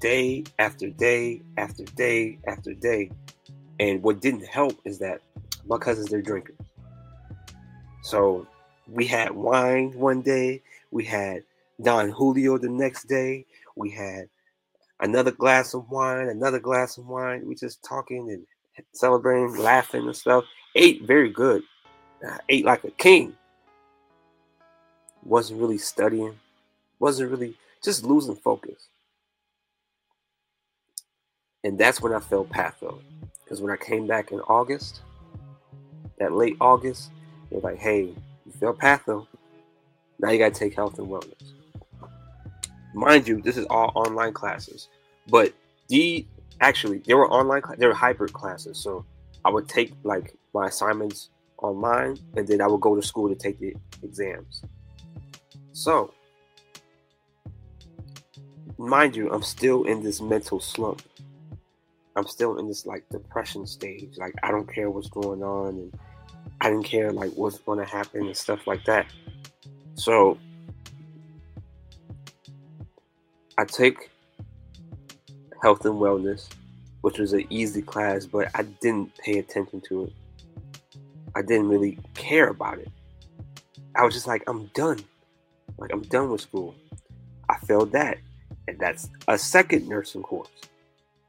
Day 0.00 0.42
after 0.58 0.90
day 0.90 1.42
after 1.58 1.84
day 1.84 2.40
after 2.48 2.74
day. 2.74 3.12
And 3.78 4.02
what 4.02 4.20
didn't 4.20 4.46
help 4.46 4.76
is 4.84 4.98
that 4.98 5.20
my 5.64 5.78
cousins, 5.78 6.08
they're 6.08 6.20
drinkers. 6.20 6.56
So 8.02 8.48
we 8.88 9.06
had 9.06 9.30
wine 9.30 9.92
one 9.96 10.22
day, 10.22 10.60
we 10.90 11.04
had 11.04 11.44
Don 11.80 12.08
Julio 12.08 12.58
the 12.58 12.68
next 12.68 13.04
day, 13.04 13.46
we 13.76 13.90
had 13.90 14.28
another 15.00 15.30
glass 15.30 15.74
of 15.74 15.90
wine, 15.90 16.28
another 16.28 16.58
glass 16.58 16.98
of 16.98 17.06
wine. 17.06 17.46
We 17.46 17.54
just 17.54 17.82
talking 17.84 18.30
and 18.30 18.46
celebrating, 18.92 19.56
laughing 19.56 20.06
and 20.06 20.16
stuff. 20.16 20.44
Ate 20.74 21.02
very 21.02 21.30
good. 21.30 21.62
I 22.26 22.38
ate 22.48 22.64
like 22.64 22.84
a 22.84 22.90
king. 22.90 23.34
Wasn't 25.24 25.60
really 25.60 25.78
studying. 25.78 26.38
Wasn't 26.98 27.30
really 27.30 27.56
just 27.82 28.04
losing 28.04 28.36
focus. 28.36 28.88
And 31.64 31.78
that's 31.78 32.00
when 32.00 32.12
I 32.12 32.20
felt 32.20 32.50
patho. 32.50 33.00
Because 33.42 33.60
when 33.60 33.72
I 33.72 33.76
came 33.76 34.06
back 34.06 34.32
in 34.32 34.40
August, 34.40 35.00
that 36.18 36.32
late 36.32 36.56
August, 36.60 37.10
they're 37.50 37.60
like, 37.60 37.78
hey, 37.78 38.02
you 38.02 38.52
feel 38.58 38.74
patho. 38.74 39.26
Now 40.18 40.30
you 40.30 40.38
got 40.38 40.54
to 40.54 40.58
take 40.58 40.74
health 40.74 40.98
and 40.98 41.08
wellness. 41.08 41.55
Mind 42.96 43.28
you, 43.28 43.42
this 43.42 43.58
is 43.58 43.66
all 43.66 43.92
online 43.94 44.32
classes, 44.32 44.88
but 45.28 45.52
the 45.88 46.26
actually 46.62 47.02
they 47.06 47.12
were 47.12 47.30
online, 47.30 47.60
they 47.76 47.86
were 47.86 47.92
hybrid 47.92 48.32
classes. 48.32 48.78
So 48.78 49.04
I 49.44 49.50
would 49.50 49.68
take 49.68 49.92
like 50.02 50.34
my 50.54 50.68
assignments 50.68 51.28
online, 51.58 52.16
and 52.38 52.48
then 52.48 52.62
I 52.62 52.66
would 52.66 52.80
go 52.80 52.96
to 52.96 53.02
school 53.02 53.28
to 53.28 53.34
take 53.34 53.60
the 53.60 53.76
exams. 54.02 54.62
So, 55.72 56.14
mind 58.78 59.14
you, 59.14 59.30
I'm 59.30 59.42
still 59.42 59.84
in 59.84 60.02
this 60.02 60.22
mental 60.22 60.58
slump. 60.58 61.02
I'm 62.16 62.26
still 62.26 62.56
in 62.56 62.66
this 62.66 62.86
like 62.86 63.06
depression 63.10 63.66
stage. 63.66 64.16
Like 64.16 64.34
I 64.42 64.50
don't 64.50 64.72
care 64.72 64.88
what's 64.88 65.10
going 65.10 65.42
on, 65.42 65.74
and 65.74 65.98
I 66.62 66.70
didn't 66.70 66.86
care 66.86 67.12
like 67.12 67.32
what's 67.32 67.58
going 67.58 67.78
to 67.78 67.84
happen 67.84 68.24
and 68.26 68.34
stuff 68.34 68.66
like 68.66 68.86
that. 68.86 69.04
So 69.96 70.38
I 73.58 73.64
took 73.64 74.10
health 75.62 75.84
and 75.84 75.94
wellness, 75.94 76.48
which 77.00 77.18
was 77.18 77.32
an 77.32 77.46
easy 77.50 77.82
class, 77.82 78.26
but 78.26 78.48
I 78.54 78.62
didn't 78.62 79.16
pay 79.18 79.38
attention 79.38 79.80
to 79.88 80.04
it. 80.04 80.12
I 81.34 81.42
didn't 81.42 81.68
really 81.68 81.98
care 82.14 82.48
about 82.48 82.78
it. 82.78 82.88
I 83.94 84.04
was 84.04 84.14
just 84.14 84.26
like, 84.26 84.42
I'm 84.46 84.66
done. 84.74 85.00
Like 85.78 85.92
I'm 85.92 86.02
done 86.02 86.30
with 86.30 86.40
school. 86.40 86.74
I 87.48 87.58
failed 87.58 87.92
that. 87.92 88.18
And 88.68 88.78
that's 88.78 89.08
a 89.28 89.38
second 89.38 89.88
nursing 89.88 90.22
course. 90.22 90.50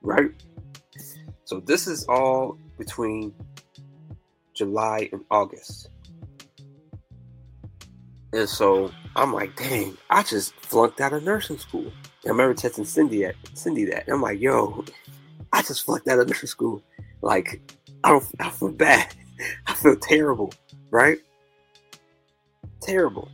Right? 0.01 0.31
So 1.45 1.59
this 1.59 1.87
is 1.87 2.05
all 2.05 2.57
between 2.77 3.33
July, 4.57 5.07
and 5.11 5.23
August. 5.29 5.89
And 8.33 8.49
so 8.49 8.91
I'm 9.15 9.31
like, 9.31 9.55
dang, 9.55 9.97
I 10.09 10.23
just 10.23 10.53
flunked 10.55 10.99
out 10.99 11.13
of 11.13 11.23
nursing 11.23 11.59
school. 11.59 11.91
I 12.27 12.31
remember 12.31 12.53
texting 12.53 12.85
Cindy 12.85 13.23
at 13.23 13.35
Cindy 13.53 13.85
that. 13.85 14.05
And 14.05 14.15
I'm 14.15 14.21
like, 14.21 14.41
yo, 14.41 14.83
I 15.53 15.61
just 15.61 15.85
flunked 15.85 16.07
out 16.09 16.19
of 16.19 16.27
nursing 16.27 16.47
school. 16.47 16.83
Like, 17.21 17.61
I 18.03 18.09
don't 18.09 18.25
I 18.39 18.49
feel 18.49 18.71
bad. 18.71 19.13
I 19.67 19.73
feel 19.73 19.95
terrible, 19.95 20.53
right? 20.91 21.19
Terrible. 22.81 23.29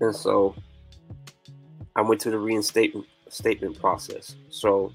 And 0.00 0.14
so 0.14 0.54
I 1.94 2.02
went 2.02 2.20
to 2.22 2.30
the 2.30 2.38
reinstatement 2.38 3.06
statement 3.28 3.78
process. 3.78 4.34
So 4.50 4.92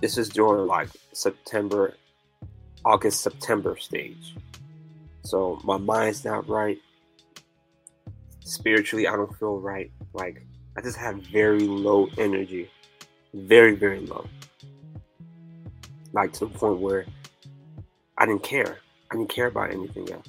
this 0.00 0.18
is 0.18 0.28
during 0.28 0.66
like 0.66 0.88
September 1.12 1.94
August 2.84 3.22
September 3.22 3.76
stage. 3.78 4.36
So 5.22 5.58
my 5.64 5.78
mind's 5.78 6.24
not 6.24 6.48
right. 6.48 6.78
Spiritually, 8.40 9.08
I 9.08 9.16
don't 9.16 9.36
feel 9.38 9.58
right. 9.58 9.90
Like 10.12 10.46
I 10.76 10.82
just 10.82 10.98
have 10.98 11.16
very 11.22 11.60
low 11.60 12.08
energy. 12.18 12.70
Very, 13.32 13.74
very 13.74 14.00
low. 14.00 14.26
Like 16.12 16.32
to 16.34 16.46
the 16.46 16.58
point 16.58 16.80
where 16.80 17.06
I 18.18 18.26
didn't 18.26 18.42
care. 18.42 18.78
I 19.10 19.16
didn't 19.16 19.30
care 19.30 19.46
about 19.46 19.70
anything 19.72 20.10
else. 20.12 20.28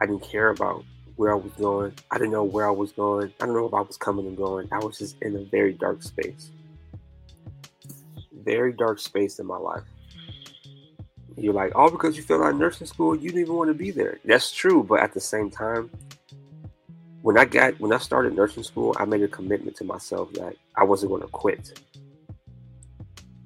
I 0.00 0.06
didn't 0.06 0.22
care 0.22 0.50
about 0.50 0.84
where 1.16 1.32
I 1.32 1.36
was 1.36 1.52
going. 1.52 1.92
I 2.10 2.18
didn't 2.18 2.32
know 2.32 2.44
where 2.44 2.66
I 2.66 2.70
was 2.70 2.92
going. 2.92 3.32
I 3.40 3.46
don't 3.46 3.54
know 3.54 3.66
if 3.66 3.74
I 3.74 3.80
was 3.80 3.96
coming 3.96 4.26
and 4.26 4.36
going. 4.36 4.68
I 4.72 4.78
was 4.78 4.98
just 4.98 5.16
in 5.22 5.36
a 5.36 5.44
very 5.44 5.72
dark 5.72 6.02
space. 6.02 6.50
Very 8.32 8.72
dark 8.72 8.98
space 8.98 9.38
in 9.38 9.46
my 9.46 9.56
life. 9.56 9.84
You're 11.36 11.54
like, 11.54 11.74
all 11.74 11.90
because 11.90 12.16
you 12.16 12.22
fell 12.22 12.42
out 12.42 12.50
of 12.50 12.58
nursing 12.58 12.86
school, 12.86 13.14
you 13.14 13.30
didn't 13.30 13.42
even 13.42 13.54
want 13.54 13.68
to 13.68 13.74
be 13.74 13.90
there. 13.90 14.18
That's 14.24 14.52
true, 14.52 14.84
but 14.84 15.00
at 15.00 15.14
the 15.14 15.20
same 15.20 15.50
time, 15.50 15.90
when 17.24 17.38
I 17.38 17.46
got 17.46 17.80
when 17.80 17.90
I 17.90 17.96
started 17.96 18.36
nursing 18.36 18.62
school, 18.62 18.94
I 18.98 19.06
made 19.06 19.22
a 19.22 19.28
commitment 19.28 19.78
to 19.78 19.84
myself 19.84 20.30
that 20.34 20.56
I 20.76 20.84
wasn't 20.84 21.08
going 21.08 21.22
to 21.22 21.28
quit. 21.28 21.80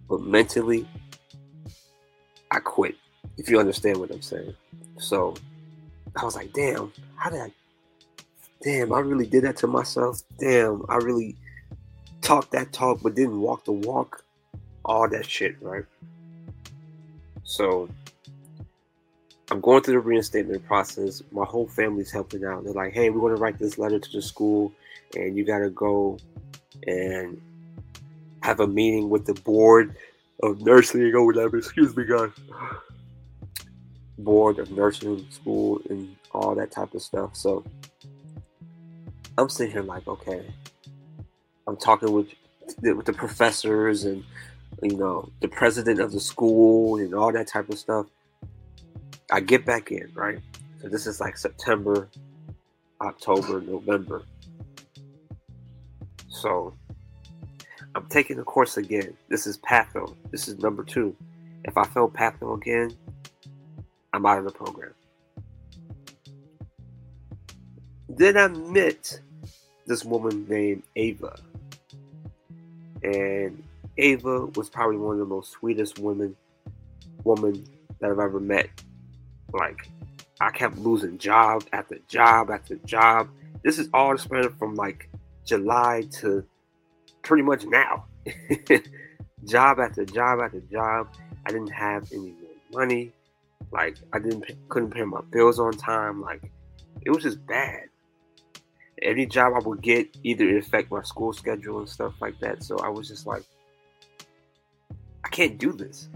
But 0.09 0.21
mentally, 0.21 0.85
I 2.51 2.59
quit. 2.59 2.97
If 3.37 3.49
you 3.49 3.61
understand 3.61 3.99
what 3.99 4.11
I'm 4.11 4.21
saying. 4.21 4.53
So 4.99 5.35
I 6.21 6.25
was 6.25 6.35
like, 6.35 6.53
damn, 6.53 6.93
how 7.15 7.31
did 7.31 7.41
I 7.41 7.53
damn, 8.65 8.93
I 8.93 8.99
really 8.99 9.27
did 9.27 9.45
that 9.45 9.57
to 9.59 9.69
myself. 9.69 10.23
Damn, 10.41 10.85
I 10.89 10.97
really 10.97 11.37
talked 12.21 12.51
that 12.51 12.73
talk 12.73 12.99
but 13.01 13.15
didn't 13.15 13.41
walk 13.41 13.65
the 13.65 13.71
walk. 13.71 14.25
All 14.85 15.09
that 15.09 15.25
shit, 15.25 15.55
right? 15.61 15.85
So 17.45 17.89
I'm 19.51 19.61
going 19.61 19.83
through 19.83 19.95
the 19.95 20.01
reinstatement 20.01 20.67
process. 20.67 21.23
My 21.33 21.45
whole 21.45 21.67
family's 21.67 22.11
helping 22.11 22.45
out. 22.45 22.65
They're 22.65 22.73
like, 22.73 22.93
hey, 22.93 23.11
we're 23.11 23.21
going 23.21 23.35
to 23.35 23.41
write 23.41 23.59
this 23.59 23.79
letter 23.79 23.99
to 23.99 24.13
the 24.13 24.21
school, 24.21 24.73
and 25.17 25.37
you 25.37 25.45
got 25.45 25.61
to 25.61 25.71
go 25.71 26.19
and 26.87 27.41
have 28.43 28.61
a 28.61 28.67
meeting 28.67 29.09
with 29.09 29.25
the 29.25 29.35
board 29.35 29.97
of 30.43 30.61
nursing 30.61 31.15
or 31.15 31.25
whatever. 31.25 31.57
Excuse 31.57 31.97
me, 31.97 32.05
guys. 32.05 32.31
Board 34.19 34.59
of 34.59 34.73
nursing 34.73 35.25
school 35.31 35.81
and 35.89 36.17
all 36.33 36.55
that 36.57 36.73
type 36.73 36.93
of 36.93 37.01
stuff. 37.03 37.37
So 37.37 37.65
I'm 39.39 39.49
sitting 39.49 39.73
here 39.73 39.83
like, 39.83 40.09
okay. 40.09 40.45
I'm 41.69 41.77
talking 41.77 42.11
with 42.11 42.35
with 42.83 43.07
the 43.07 43.13
professors 43.13 44.05
and 44.05 44.25
you 44.83 44.97
know, 44.97 45.31
the 45.41 45.49
president 45.49 46.01
of 46.01 46.13
the 46.13 46.21
school 46.21 46.97
and 46.97 47.15
all 47.15 47.33
that 47.33 47.47
type 47.47 47.69
of 47.69 47.79
stuff. 47.79 48.07
I 49.31 49.41
get 49.41 49.65
back 49.65 49.93
in, 49.93 50.11
right? 50.15 50.39
So 50.81 50.89
this 50.89 51.07
is 51.07 51.21
like 51.21 51.37
September, 51.37 52.09
October, 53.01 53.61
November. 53.61 54.23
So 56.29 56.75
I'm 57.95 58.07
taking 58.07 58.37
the 58.37 58.45
course 58.45 58.77
again. 58.77 59.17
This 59.29 59.47
is 59.47 59.59
Patho. 59.59 60.15
This 60.31 60.49
is 60.49 60.59
number 60.59 60.83
two. 60.85 61.15
If 61.65 61.77
I 61.77 61.85
fail 61.85 62.09
Patho 62.09 62.57
again, 62.57 62.97
I'm 64.13 64.25
out 64.25 64.39
of 64.39 64.45
the 64.45 64.53
program. 64.53 64.95
Then 68.09 68.37
I 68.37 68.49
met 68.49 69.21
this 69.87 70.05
woman 70.05 70.47
named 70.49 70.83
Ava. 70.97 71.39
And 73.03 73.63
Ava 73.97 74.47
was 74.47 74.71
probably 74.71 74.97
one 74.97 75.15
of 75.15 75.19
the 75.19 75.27
most 75.27 75.51
sweetest 75.51 75.99
women 75.99 76.37
woman 77.25 77.65
that 78.01 78.11
I've 78.11 78.19
ever 78.19 78.41
met. 78.41 78.69
Like 79.53 79.89
I 80.41 80.51
kept 80.51 80.79
losing 80.79 81.19
job 81.19 81.65
after 81.73 81.99
job 82.09 82.51
after 82.51 82.77
job. 82.85 83.29
This 83.65 83.79
is 83.79 83.89
all 83.93 84.17
spread 84.19 84.53
from 84.59 84.75
like 84.75 85.09
July 85.45 86.05
to 86.21 86.45
pretty 87.23 87.43
much 87.43 87.65
now. 87.65 88.07
job 89.45 89.81
after 89.81 90.05
job 90.05 90.41
after 90.41 90.61
job. 90.61 91.09
I 91.47 91.51
didn't 91.51 91.73
have 91.73 92.11
any 92.13 92.33
more 92.33 92.83
money. 92.83 93.13
Like 93.73 93.97
I 94.13 94.19
didn't 94.19 94.43
pay, 94.43 94.57
couldn't 94.69 94.91
pay 94.91 95.03
my 95.03 95.21
bills 95.31 95.59
on 95.59 95.73
time. 95.73 96.21
Like 96.21 96.51
it 97.03 97.11
was 97.11 97.23
just 97.23 97.45
bad. 97.47 97.85
Every 99.01 99.27
job 99.27 99.53
I 99.55 99.61
would 99.61 99.81
get 99.81 100.17
either 100.25 100.49
it 100.49 100.59
affect 100.59 100.91
my 100.91 101.03
school 101.03 101.33
schedule 101.33 101.79
and 101.79 101.89
stuff 101.89 102.15
like 102.21 102.39
that. 102.41 102.63
So 102.63 102.79
I 102.79 102.89
was 102.89 103.09
just 103.09 103.27
like, 103.27 103.45
I 105.25 105.29
can't 105.29 105.59
do 105.59 105.73
this. 105.73 106.09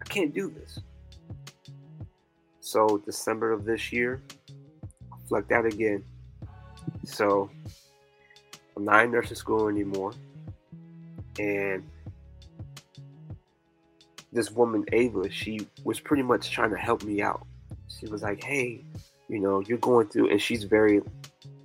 I 0.00 0.04
can't 0.08 0.34
do 0.34 0.50
this. 0.50 0.80
So 2.62 3.02
December 3.04 3.50
of 3.50 3.64
this 3.64 3.92
year, 3.92 4.22
flunked 5.28 5.50
out 5.50 5.66
again. 5.66 6.04
So 7.04 7.50
I'm 8.76 8.84
not 8.84 9.04
in 9.04 9.10
nursing 9.10 9.36
school 9.36 9.68
anymore. 9.68 10.12
And 11.40 11.82
this 14.32 14.52
woman, 14.52 14.84
Ava, 14.92 15.28
she 15.28 15.66
was 15.82 15.98
pretty 15.98 16.22
much 16.22 16.52
trying 16.52 16.70
to 16.70 16.76
help 16.76 17.02
me 17.02 17.20
out. 17.20 17.44
She 17.88 18.06
was 18.06 18.22
like, 18.22 18.44
hey, 18.44 18.84
you 19.28 19.40
know, 19.40 19.60
you're 19.60 19.78
going 19.78 20.06
through, 20.06 20.30
and 20.30 20.40
she's 20.40 20.62
very, 20.62 21.02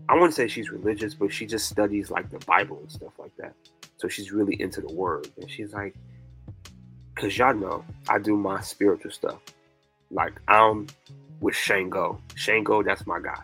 I 0.10 0.16
wouldn't 0.16 0.34
say 0.34 0.48
she's 0.48 0.72
religious, 0.72 1.14
but 1.14 1.32
she 1.32 1.46
just 1.46 1.70
studies 1.70 2.10
like 2.10 2.32
the 2.32 2.40
Bible 2.40 2.80
and 2.80 2.92
stuff 2.92 3.14
like 3.20 3.36
that. 3.38 3.54
So 3.98 4.08
she's 4.08 4.32
really 4.32 4.60
into 4.60 4.82
the 4.82 4.92
word. 4.92 5.30
And 5.40 5.50
she's 5.50 5.74
like, 5.74 5.96
because 7.14 7.38
y'all 7.38 7.54
know 7.54 7.86
I 8.10 8.18
do 8.18 8.36
my 8.36 8.62
spiritual 8.62 9.12
stuff. 9.12 9.40
Like 10.12 10.34
I'm 10.48 10.88
with 11.40 11.56
Shango. 11.56 12.22
Shango, 12.36 12.84
that's 12.84 13.06
my 13.06 13.20
God. 13.20 13.44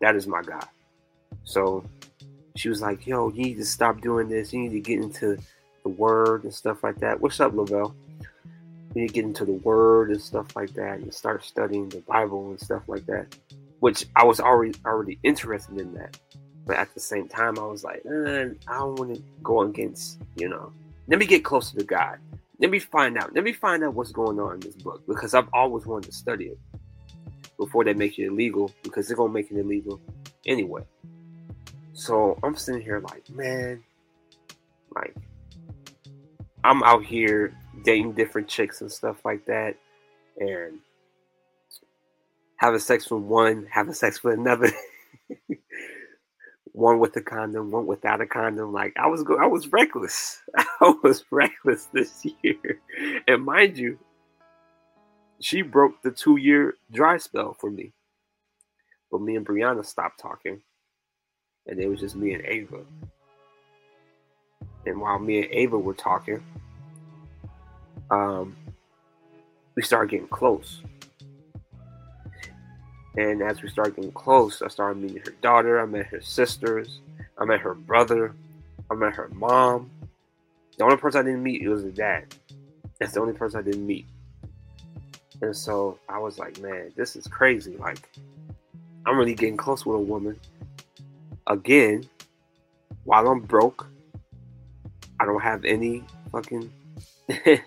That 0.00 0.16
is 0.16 0.26
my 0.26 0.42
God. 0.42 0.66
So 1.44 1.84
she 2.56 2.68
was 2.68 2.80
like, 2.82 3.06
yo, 3.06 3.30
you 3.30 3.44
need 3.44 3.56
to 3.58 3.64
stop 3.64 4.00
doing 4.00 4.28
this. 4.28 4.52
You 4.52 4.60
need 4.60 4.72
to 4.72 4.80
get 4.80 5.00
into 5.00 5.38
the 5.82 5.88
word 5.90 6.44
and 6.44 6.52
stuff 6.52 6.82
like 6.82 6.98
that. 7.00 7.20
What's 7.20 7.40
up, 7.40 7.54
Lavelle? 7.54 7.94
You 8.94 9.02
need 9.02 9.08
to 9.08 9.14
get 9.14 9.24
into 9.24 9.44
the 9.44 9.52
word 9.52 10.10
and 10.10 10.20
stuff 10.20 10.54
like 10.56 10.72
that 10.74 10.98
and 10.98 11.12
start 11.12 11.44
studying 11.44 11.88
the 11.88 12.00
Bible 12.00 12.50
and 12.50 12.60
stuff 12.60 12.82
like 12.88 13.06
that. 13.06 13.36
Which 13.80 14.06
I 14.16 14.24
was 14.24 14.40
already 14.40 14.74
already 14.84 15.18
interested 15.22 15.78
in 15.78 15.92
that. 15.94 16.18
But 16.66 16.76
at 16.76 16.92
the 16.94 17.00
same 17.00 17.28
time, 17.28 17.58
I 17.58 17.66
was 17.66 17.84
like, 17.84 18.02
eh, 18.06 18.48
I 18.66 18.78
don't 18.78 18.98
want 18.98 19.14
to 19.14 19.22
go 19.42 19.62
against, 19.62 20.20
you 20.36 20.48
know, 20.48 20.72
let 21.06 21.18
me 21.18 21.26
get 21.26 21.44
closer 21.44 21.78
to 21.78 21.84
God. 21.84 22.18
Let 22.58 22.70
me 22.70 22.78
find 22.78 23.18
out. 23.18 23.34
Let 23.34 23.44
me 23.44 23.52
find 23.52 23.84
out 23.84 23.94
what's 23.94 24.12
going 24.12 24.40
on 24.40 24.54
in 24.54 24.60
this 24.60 24.76
book 24.76 25.06
because 25.06 25.34
I've 25.34 25.48
always 25.52 25.86
wanted 25.86 26.10
to 26.10 26.16
study 26.16 26.46
it 26.46 26.58
before 27.58 27.84
they 27.84 27.94
make 27.94 28.18
it 28.18 28.26
illegal 28.26 28.70
because 28.82 29.08
they're 29.08 29.16
gonna 29.16 29.32
make 29.32 29.50
it 29.50 29.58
illegal 29.58 30.00
anyway. 30.46 30.82
So 31.92 32.38
I'm 32.42 32.56
sitting 32.56 32.82
here 32.82 33.00
like, 33.00 33.28
man, 33.30 33.82
like 34.94 35.14
I'm 36.64 36.82
out 36.82 37.04
here 37.04 37.54
dating 37.84 38.12
different 38.12 38.48
chicks 38.48 38.80
and 38.80 38.90
stuff 38.90 39.24
like 39.24 39.44
that, 39.46 39.76
and 40.38 40.78
having 42.56 42.80
sex 42.80 43.10
with 43.10 43.22
one, 43.22 43.66
having 43.70 43.94
sex 43.94 44.24
with 44.24 44.38
another, 44.38 44.70
one 46.76 46.98
with 46.98 47.16
a 47.16 47.22
condom, 47.22 47.70
one 47.70 47.86
without 47.86 48.20
a 48.20 48.26
condom. 48.26 48.72
Like 48.72 48.92
I 48.96 49.06
was, 49.06 49.22
go- 49.22 49.38
I 49.38 49.46
was 49.46 49.72
reckless. 49.72 50.42
I 50.56 50.94
was 51.02 51.24
reckless 51.30 51.86
this 51.86 52.24
year, 52.42 52.80
and 53.26 53.44
mind 53.44 53.78
you, 53.78 53.98
she 55.40 55.62
broke 55.62 56.02
the 56.02 56.10
two-year 56.10 56.74
dry 56.92 57.16
spell 57.16 57.56
for 57.58 57.70
me. 57.70 57.92
But 59.10 59.22
me 59.22 59.36
and 59.36 59.46
Brianna 59.46 59.84
stopped 59.84 60.20
talking 60.20 60.60
and 61.66 61.80
it 61.80 61.88
was 61.88 62.00
just 62.00 62.16
me 62.16 62.34
and 62.34 62.44
Ava. 62.44 62.80
And 64.86 65.00
while 65.00 65.18
me 65.18 65.42
and 65.42 65.52
Ava 65.52 65.78
were 65.78 65.94
talking, 65.94 66.42
um, 68.10 68.56
we 69.74 69.82
started 69.82 70.10
getting 70.10 70.28
close. 70.28 70.80
And 73.16 73.42
as 73.42 73.62
we 73.62 73.68
started 73.68 73.96
getting 73.96 74.12
close, 74.12 74.62
I 74.62 74.68
started 74.68 75.02
meeting 75.02 75.22
her 75.24 75.34
daughter. 75.40 75.80
I 75.80 75.86
met 75.86 76.06
her 76.06 76.20
sisters. 76.20 77.00
I 77.38 77.44
met 77.44 77.60
her 77.60 77.74
brother. 77.74 78.34
I 78.90 78.94
met 78.94 79.14
her 79.14 79.28
mom. 79.32 79.90
The 80.76 80.84
only 80.84 80.96
person 80.96 81.20
I 81.20 81.22
didn't 81.24 81.42
meet 81.42 81.66
was 81.68 81.82
her 81.82 81.90
dad. 81.90 82.34
That's 83.00 83.12
the 83.12 83.20
only 83.20 83.32
person 83.32 83.60
I 83.60 83.62
didn't 83.62 83.86
meet. 83.86 84.06
And 85.40 85.56
so 85.56 85.98
I 86.08 86.18
was 86.18 86.38
like, 86.38 86.60
man, 86.60 86.92
this 86.96 87.16
is 87.16 87.26
crazy. 87.26 87.76
Like, 87.76 88.08
I'm 89.06 89.16
really 89.16 89.34
getting 89.34 89.56
close 89.56 89.86
with 89.86 89.96
a 89.96 90.00
woman 90.00 90.38
again, 91.46 92.08
while 93.04 93.28
I'm 93.28 93.40
broke, 93.40 93.86
I 95.20 95.24
don't 95.24 95.40
have 95.40 95.64
any 95.64 96.04
fucking. 96.32 96.70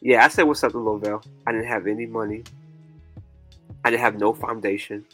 yeah, 0.00 0.24
I 0.24 0.28
said 0.28 0.44
what's 0.44 0.64
up 0.64 0.72
to 0.72 0.78
Lovell. 0.78 1.22
I 1.46 1.52
didn't 1.52 1.66
have 1.66 1.86
any 1.86 2.06
money. 2.06 2.44
I 3.86 3.90
didn't 3.90 4.02
have 4.02 4.18
no 4.18 4.32
foundation. 4.32 5.06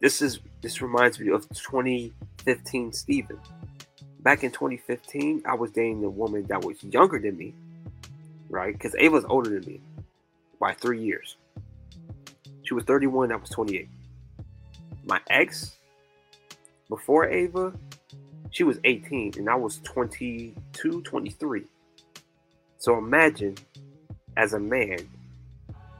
This 0.00 0.22
is 0.22 0.38
this 0.60 0.80
reminds 0.80 1.18
me 1.18 1.32
of 1.32 1.48
2015 1.48 2.92
Steven. 2.92 3.40
Back 4.20 4.44
in 4.44 4.52
2015, 4.52 5.42
I 5.44 5.54
was 5.56 5.72
dating 5.72 6.04
a 6.04 6.08
woman 6.08 6.44
that 6.44 6.64
was 6.64 6.80
younger 6.84 7.18
than 7.18 7.36
me, 7.36 7.54
right? 8.48 8.72
Because 8.72 8.94
Ava's 9.00 9.24
older 9.24 9.50
than 9.50 9.68
me 9.68 9.80
by 10.60 10.74
three 10.74 11.02
years. 11.02 11.38
She 12.62 12.72
was 12.72 12.84
31, 12.84 13.32
I 13.32 13.34
was 13.34 13.50
28. 13.50 13.88
My 15.06 15.20
ex 15.28 15.74
before 16.88 17.28
Ava, 17.28 17.72
she 18.52 18.62
was 18.62 18.78
18 18.84 19.32
and 19.38 19.50
I 19.50 19.56
was 19.56 19.78
22, 19.78 21.02
23. 21.02 21.64
So 22.78 22.96
imagine 22.96 23.56
as 24.36 24.52
a 24.52 24.60
man, 24.60 25.00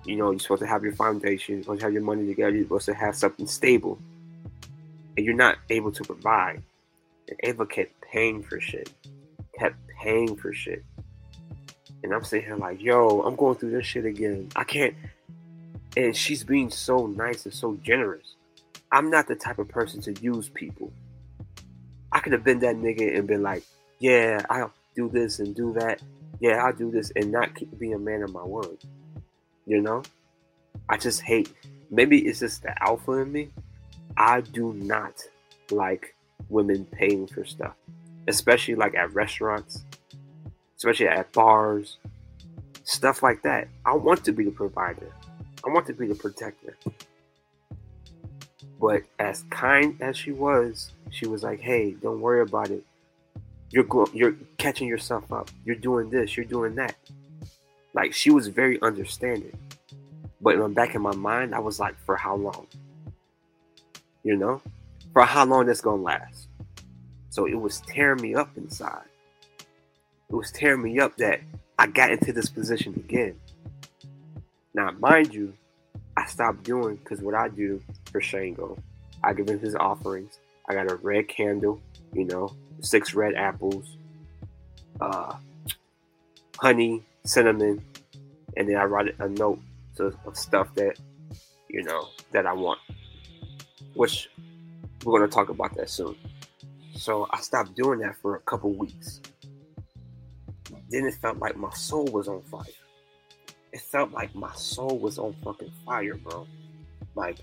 you 0.05 0.17
know, 0.17 0.31
you're 0.31 0.41
supposed 0.41 0.63
to 0.63 0.69
have 0.69 0.83
your 0.83 0.95
foundation, 0.95 1.55
you're 1.55 1.63
supposed 1.65 1.81
to 1.81 1.87
have 1.87 1.93
your 1.93 2.03
money 2.03 2.27
together, 2.27 2.55
you're 2.55 2.65
supposed 2.65 2.87
to 2.87 2.95
have 2.95 3.17
something 3.17 3.47
stable, 3.47 3.99
and 5.17 5.25
you're 5.25 5.35
not 5.35 5.57
able 5.71 5.93
to 5.93 6.05
provide. 6.05 6.63
And 7.29 7.39
Ava 7.43 7.67
kept 7.67 7.93
paying 8.01 8.43
for 8.43 8.61
shit, 8.61 8.91
kept 9.59 9.77
paying 10.03 10.37
for 10.37 10.53
shit. 10.53 10.85
And 12.03 12.13
I'm 12.13 12.23
sitting 12.23 12.47
here 12.47 12.57
like, 12.57 12.83
yo, 12.83 13.23
I'm 13.23 13.35
going 13.35 13.57
through 13.57 13.71
this 13.71 13.87
shit 13.87 14.05
again. 14.05 14.51
I 14.55 14.65
can't. 14.65 14.95
And 15.97 16.15
she's 16.15 16.45
being 16.45 16.71
so 16.71 17.07
nice 17.07 17.47
and 17.47 17.55
so 17.55 17.79
generous. 17.83 18.35
I'm 18.93 19.11
not 19.11 19.27
the 19.27 19.35
type 19.35 19.59
of 19.59 19.69
person 19.69 20.03
to 20.03 20.13
use 20.23 20.49
people. 20.51 20.93
I 22.13 22.21
could 22.21 22.33
have 22.33 22.45
been 22.45 22.59
that 22.61 22.77
nigga 22.77 23.17
and 23.17 23.27
been 23.27 23.43
like, 23.43 23.65
yeah, 23.99 24.45
I'll 24.51 24.73
do 24.95 25.09
this 25.09 25.39
and 25.39 25.55
do 25.55 25.73
that. 25.75 26.03
Yeah, 26.41 26.65
I'll 26.65 26.75
do 26.75 26.91
this 26.91 27.11
and 27.17 27.33
not 27.33 27.55
keep, 27.55 27.77
be 27.79 27.93
a 27.93 27.99
man 27.99 28.23
of 28.23 28.33
my 28.33 28.45
word. 28.45 28.79
You 29.67 29.81
know? 29.81 30.03
I 30.89 30.97
just 30.97 31.23
hate, 31.23 31.53
maybe 31.91 32.19
it's 32.27 32.41
just 32.41 32.63
the 32.63 32.75
alpha 32.83 33.13
in 33.13 33.33
me. 33.33 33.51
I 34.17 34.43
do 34.43 34.73
not 34.75 35.23
like 35.71 36.15
women 36.49 36.85
paying 36.85 37.27
for 37.27 37.45
stuff, 37.45 37.75
especially 38.29 38.75
like 38.75 38.95
at 38.95 39.13
restaurants, 39.15 39.85
especially 40.77 41.09
at 41.09 41.33
bars, 41.33 41.99
stuff 42.85 43.23
like 43.23 43.43
that. 43.43 43.69
I 43.85 43.95
want 43.95 44.25
to 44.25 44.33
be 44.33 44.45
the 44.45 44.51
provider, 44.51 45.13
I 45.65 45.71
want 45.71 45.87
to 45.87 45.95
be 45.95 46.07
the 46.07 46.15
protector. 46.15 46.77
But 48.81 49.05
as 49.19 49.45
kind 49.51 49.97
as 50.03 50.17
she 50.17 50.33
was, 50.33 50.93
she 51.11 51.27
was 51.27 51.43
like, 51.43 51.61
"Hey, 51.61 51.93
don't 51.93 52.21
worry 52.21 52.43
about 52.43 52.71
it. 52.71 52.85
You're 53.71 53.87
you're 54.13 54.37
catching 54.59 54.89
yourself 54.89 55.33
up. 55.33 55.51
You're 55.65 55.77
doing 55.77 56.11
this. 56.11 56.37
You're 56.37 56.45
doing 56.45 56.75
that." 56.75 56.95
Like 57.95 58.13
she 58.13 58.31
was 58.31 58.49
very 58.49 58.81
understanding. 58.83 59.57
But 60.41 60.55
in 60.55 60.61
the 60.61 60.69
back 60.69 60.95
of 60.95 61.01
my 61.01 61.15
mind, 61.15 61.55
I 61.55 61.61
was 61.61 61.81
like, 61.81 61.97
"For 62.05 62.17
how 62.17 62.37
long?" 62.37 62.67
You 64.23 64.37
know, 64.37 64.61
for 65.13 65.23
how 65.23 65.45
long 65.47 65.67
that's 65.67 65.81
gonna 65.81 66.03
last. 66.03 66.49
So 67.31 67.47
it 67.47 67.55
was 67.55 67.81
tearing 67.81 68.21
me 68.21 68.35
up 68.35 68.57
inside. 68.57 69.07
It 70.29 70.35
was 70.35 70.51
tearing 70.51 70.83
me 70.83 70.99
up 70.99 71.17
that 71.19 71.41
I 71.79 71.87
got 71.87 72.11
into 72.11 72.33
this 72.33 72.49
position 72.49 72.95
again. 72.95 73.39
Now, 74.75 74.91
mind 74.99 75.33
you, 75.33 75.55
I 76.17 76.27
stopped 76.27 76.65
doing 76.65 76.97
because 76.97 77.21
what 77.21 77.35
I 77.35 77.49
do 77.49 77.83
for 78.11 78.21
Shango, 78.21 78.77
I 79.23 79.33
give 79.33 79.49
him 79.49 79.61
his 79.61 79.75
offerings. 79.75 80.39
I 80.69 80.75
got 80.75 80.91
a 80.91 80.97
red 80.97 81.29
candle, 81.29 81.81
you 82.13 82.25
know, 82.25 82.55
six 82.81 83.15
red 83.15 83.35
apples, 83.35 83.97
uh, 85.01 85.37
honey, 86.59 87.03
cinnamon, 87.25 87.83
and 88.57 88.69
then 88.69 88.77
I 88.77 88.85
write 88.85 89.15
a 89.19 89.29
note 89.29 89.61
to, 89.97 90.13
of 90.27 90.37
stuff 90.37 90.75
that 90.75 90.99
you 91.69 91.83
know 91.83 92.09
that 92.33 92.47
I 92.47 92.53
want, 92.53 92.81
which 93.95 94.31
we're 95.05 95.19
gonna 95.19 95.31
talk 95.31 95.49
about 95.49 95.77
that 95.77 95.91
soon. 95.91 96.17
So 96.95 97.29
I 97.31 97.41
stopped 97.41 97.75
doing 97.75 97.99
that 98.01 98.17
for 98.17 98.37
a 98.37 98.41
couple 98.41 98.73
weeks. 98.73 99.21
Then 100.91 101.07
it 101.07 101.15
felt 101.15 101.39
like 101.39 101.57
my 101.57 101.73
soul 101.73 102.05
was 102.07 102.29
on 102.29 102.43
fire 102.43 102.65
it 103.75 103.81
felt 103.81 104.13
like 104.13 104.33
my 104.37 104.55
soul 104.55 105.01
was 105.01 105.19
on 105.19 105.35
fucking 105.43 105.73
fire, 105.85 106.15
bro. 106.15 106.47
Like 107.17 107.39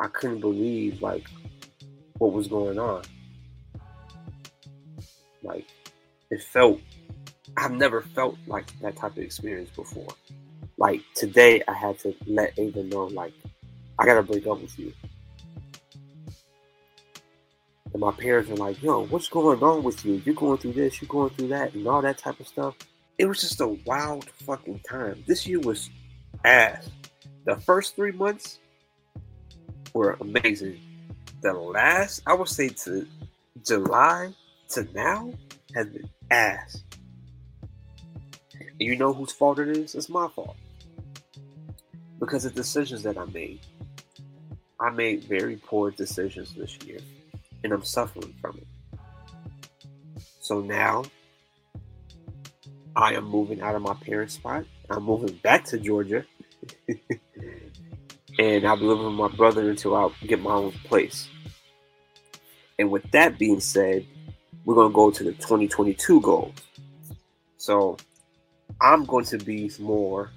I 0.00 0.08
couldn't 0.08 0.40
believe 0.40 1.00
like 1.00 1.24
what 2.18 2.32
was 2.32 2.48
going 2.48 2.80
on. 2.80 3.02
Like 5.44 5.68
it 6.32 6.42
felt 6.42 6.80
I've 7.56 7.72
never 7.72 8.02
felt 8.02 8.36
like 8.46 8.78
that 8.80 8.96
type 8.96 9.12
of 9.12 9.22
experience 9.22 9.70
before. 9.70 10.14
Like 10.78 11.02
today 11.14 11.62
I 11.68 11.74
had 11.74 11.98
to 12.00 12.14
let 12.26 12.58
Ava 12.58 12.82
know 12.84 13.04
like 13.04 13.32
I 13.98 14.06
gotta 14.06 14.22
break 14.22 14.46
up 14.46 14.60
with 14.60 14.78
you. 14.78 14.92
And 17.92 18.00
my 18.00 18.12
parents 18.12 18.50
are 18.50 18.56
like, 18.56 18.82
yo, 18.82 19.04
what's 19.06 19.28
going 19.28 19.62
on 19.62 19.82
with 19.82 20.04
you? 20.04 20.22
You're 20.24 20.34
going 20.34 20.58
through 20.58 20.72
this, 20.72 21.00
you're 21.00 21.08
going 21.08 21.30
through 21.30 21.48
that, 21.48 21.74
and 21.74 21.86
all 21.86 22.00
that 22.00 22.18
type 22.18 22.40
of 22.40 22.48
stuff. 22.48 22.74
It 23.18 23.26
was 23.26 23.40
just 23.40 23.60
a 23.60 23.68
wild 23.86 24.30
fucking 24.30 24.80
time. 24.88 25.22
This 25.26 25.46
year 25.46 25.60
was 25.60 25.90
ass. 26.44 26.88
The 27.44 27.56
first 27.56 27.94
three 27.94 28.12
months 28.12 28.58
were 29.92 30.16
amazing. 30.20 30.80
The 31.42 31.52
last, 31.52 32.22
I 32.26 32.34
would 32.34 32.48
say 32.48 32.68
to 32.68 33.06
July 33.66 34.32
to 34.70 34.88
now, 34.94 35.32
has 35.74 35.88
been 35.88 36.08
ass. 36.30 36.82
And 38.82 38.88
you 38.88 38.96
know 38.96 39.12
whose 39.12 39.30
fault 39.30 39.60
it 39.60 39.68
is? 39.76 39.94
It's 39.94 40.08
my 40.08 40.26
fault. 40.26 40.56
Because 42.18 42.44
of 42.44 42.52
decisions 42.56 43.04
that 43.04 43.16
I 43.16 43.26
made. 43.26 43.60
I 44.80 44.90
made 44.90 45.22
very 45.22 45.54
poor 45.54 45.92
decisions 45.92 46.52
this 46.52 46.76
year 46.84 46.98
and 47.62 47.72
I'm 47.72 47.84
suffering 47.84 48.34
from 48.40 48.58
it. 48.58 48.66
So 50.40 50.60
now 50.62 51.04
I 52.96 53.14
am 53.14 53.22
moving 53.22 53.60
out 53.60 53.76
of 53.76 53.82
my 53.82 53.94
parents' 53.94 54.34
spot. 54.34 54.64
I'm 54.90 55.04
moving 55.04 55.36
back 55.44 55.64
to 55.66 55.78
Georgia. 55.78 56.24
and 58.40 58.66
I'll 58.66 58.76
be 58.76 58.82
living 58.82 59.04
with 59.04 59.14
my 59.14 59.28
brother 59.28 59.70
until 59.70 59.94
I 59.94 60.10
get 60.26 60.40
my 60.40 60.54
own 60.54 60.72
place. 60.86 61.28
And 62.80 62.90
with 62.90 63.08
that 63.12 63.38
being 63.38 63.60
said, 63.60 64.04
we're 64.64 64.74
going 64.74 64.90
to 64.90 64.94
go 64.94 65.12
to 65.12 65.22
the 65.22 65.34
2022 65.34 66.20
goals. 66.20 66.54
So 67.58 67.96
I'm 68.82 69.04
going 69.04 69.24
to 69.26 69.38
be 69.38 69.70
more 69.78 70.30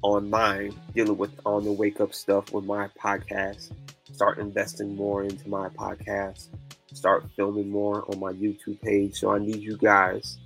online, 0.00 0.74
dealing 0.94 1.18
with 1.18 1.38
on 1.44 1.64
the 1.64 1.72
wake 1.72 2.00
up 2.00 2.14
stuff 2.14 2.52
with 2.52 2.64
my 2.64 2.88
podcast 3.02 3.72
start 4.16 4.38
investing 4.38 4.96
more 4.96 5.24
into 5.24 5.46
my 5.46 5.68
podcast, 5.68 6.48
start 6.92 7.26
filming 7.36 7.68
more 7.68 8.02
on 8.10 8.18
my 8.18 8.32
YouTube 8.32 8.80
page. 8.80 9.14
So 9.18 9.30
I 9.30 9.38
need 9.38 9.58
you 9.58 9.76
guys, 9.76 10.38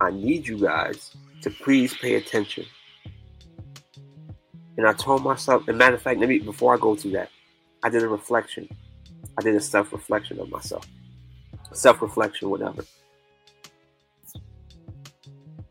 I 0.00 0.10
need 0.10 0.46
you 0.46 0.58
guys 0.58 1.16
to 1.42 1.50
please 1.50 1.94
pay 1.96 2.16
attention. 2.16 2.66
And 4.76 4.88
I 4.88 4.92
told 4.92 5.22
myself, 5.22 5.68
and 5.68 5.78
matter 5.78 5.94
of 5.94 6.02
fact, 6.02 6.18
maybe 6.18 6.40
before 6.40 6.74
I 6.74 6.78
go 6.78 6.96
to 6.96 7.10
that, 7.10 7.30
I 7.84 7.90
did 7.90 8.02
a 8.02 8.08
reflection. 8.08 8.68
I 9.38 9.42
did 9.42 9.54
a 9.54 9.60
self 9.60 9.92
reflection 9.92 10.40
of 10.40 10.50
myself. 10.50 10.84
Self 11.72 12.02
reflection, 12.02 12.50
whatever. 12.50 12.84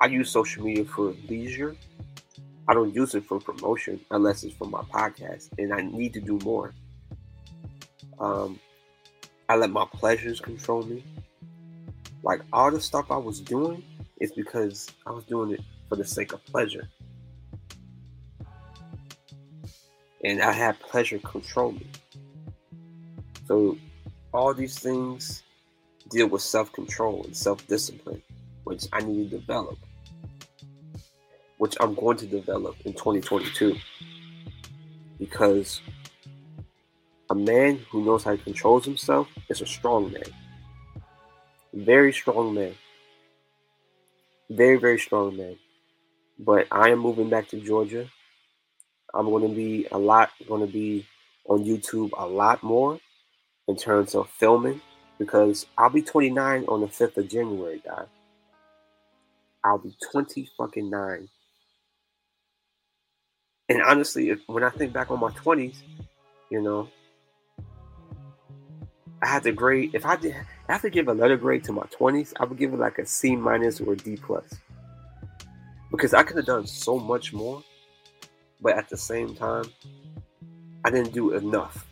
I 0.04 0.08
use 0.08 0.30
social 0.30 0.66
media 0.66 0.84
for 0.84 1.16
leisure. 1.30 1.78
I 2.68 2.74
don't 2.74 2.94
use 2.94 3.16
it 3.16 3.24
for 3.24 3.40
promotion 3.40 4.02
unless 4.12 4.44
it's 4.44 4.54
for 4.54 4.68
my 4.68 4.82
podcast, 4.82 5.48
and 5.58 5.74
I 5.74 5.80
need 5.80 6.12
to 6.16 6.20
do 6.20 6.38
more. 6.44 6.74
Um, 8.20 8.60
I 9.48 9.56
let 9.56 9.70
my 9.70 9.86
pleasures 9.94 10.42
control 10.42 10.84
me. 10.84 11.06
Like 12.22 12.42
all 12.52 12.70
the 12.70 12.82
stuff 12.82 13.12
I 13.12 13.16
was 13.16 13.40
doing 13.40 13.82
is 14.20 14.34
because 14.34 14.92
I 15.08 15.12
was 15.12 15.24
doing 15.24 15.52
it 15.52 15.62
for 15.88 15.96
the 15.96 16.04
sake 16.04 16.34
of 16.34 16.44
pleasure. 16.48 16.90
And 20.26 20.42
I 20.42 20.52
had 20.52 20.78
pleasure 20.82 21.20
control 21.20 21.72
me. 21.72 21.88
So 23.48 23.78
all 24.34 24.54
these 24.54 24.78
things 24.78 25.44
deal 26.10 26.28
with 26.28 26.42
self-control 26.42 27.24
and 27.24 27.38
self-discipline, 27.38 28.22
which 28.66 28.86
I 28.92 29.00
need 29.00 29.32
to 29.32 29.38
develop. 29.38 29.78
Which 31.64 31.78
I'm 31.80 31.96
going 31.96 32.18
to 32.18 32.26
develop 32.26 32.76
in 32.84 32.92
2022. 32.92 33.78
Because 35.18 35.80
a 37.30 37.36
man 37.36 37.80
who 37.90 38.04
knows 38.04 38.26
how 38.26 38.32
to 38.32 38.38
control 38.38 38.82
himself 38.82 39.30
is 39.48 39.62
a 39.62 39.66
strong 39.66 40.12
man. 40.12 40.26
Very 41.74 42.12
strong 42.12 42.54
man. 42.54 42.74
Very, 44.50 44.76
very 44.76 45.00
strong 45.00 45.38
man. 45.38 45.56
But 46.38 46.68
I 46.70 46.90
am 46.90 47.00
moving 47.00 47.30
back 47.30 47.48
to 47.52 47.62
Georgia. 47.62 48.10
I'm 49.14 49.28
going 49.28 49.48
to 49.48 49.56
be 49.56 49.88
a 49.90 49.98
lot, 49.98 50.32
going 50.46 50.68
to 50.68 50.74
be 50.74 51.08
on 51.46 51.64
YouTube 51.64 52.10
a 52.18 52.28
lot 52.28 52.62
more 52.62 53.00
in 53.70 53.78
terms 53.78 54.16
of 54.16 54.30
filming 54.32 54.82
because 55.18 55.66
I'll 55.78 55.90
be 55.90 56.02
29 56.02 56.66
on 56.68 56.82
the 56.82 56.88
5th 56.88 57.16
of 57.16 57.30
January, 57.30 57.82
guys. 57.86 58.08
I'll 59.64 59.78
be 59.78 59.96
20 60.12 60.50
fucking 60.58 60.90
nine. 60.90 61.30
And 63.74 63.82
honestly, 63.82 64.30
if, 64.30 64.40
when 64.46 64.64
I 64.64 64.70
think 64.70 64.94
back 64.94 65.10
on 65.10 65.20
my 65.20 65.32
20s, 65.32 65.78
you 66.52 66.62
know, 66.62 66.88
I 69.20 69.26
had 69.26 69.42
to 69.44 69.52
grade. 69.52 69.96
If 69.96 70.06
I 70.06 70.16
did, 70.16 70.36
I 70.70 70.74
have 70.74 70.84
to 70.84 70.92
give 70.92 71.08
a 71.08 71.14
letter 71.14 71.38
grade 71.38 71.64
to 71.64 71.72
my 71.72 71.88
twenties, 71.90 72.36
I 72.40 72.46
would 72.46 72.60
give 72.60 72.72
it 72.72 72.80
like 72.80 73.00
a 73.00 73.06
C 73.08 73.36
minus 73.36 73.82
or 73.82 73.94
a 73.94 73.98
D 73.98 74.16
plus, 74.16 74.46
because 75.90 76.14
I 76.14 76.22
could 76.22 76.38
have 76.38 76.46
done 76.46 76.68
so 76.68 77.00
much 77.00 77.34
more, 77.34 77.64
but 78.62 78.78
at 78.78 78.90
the 78.90 78.98
same 78.98 79.34
time, 79.34 79.66
I 80.86 80.92
didn't 80.92 81.14
do 81.14 81.32
enough. 81.32 81.88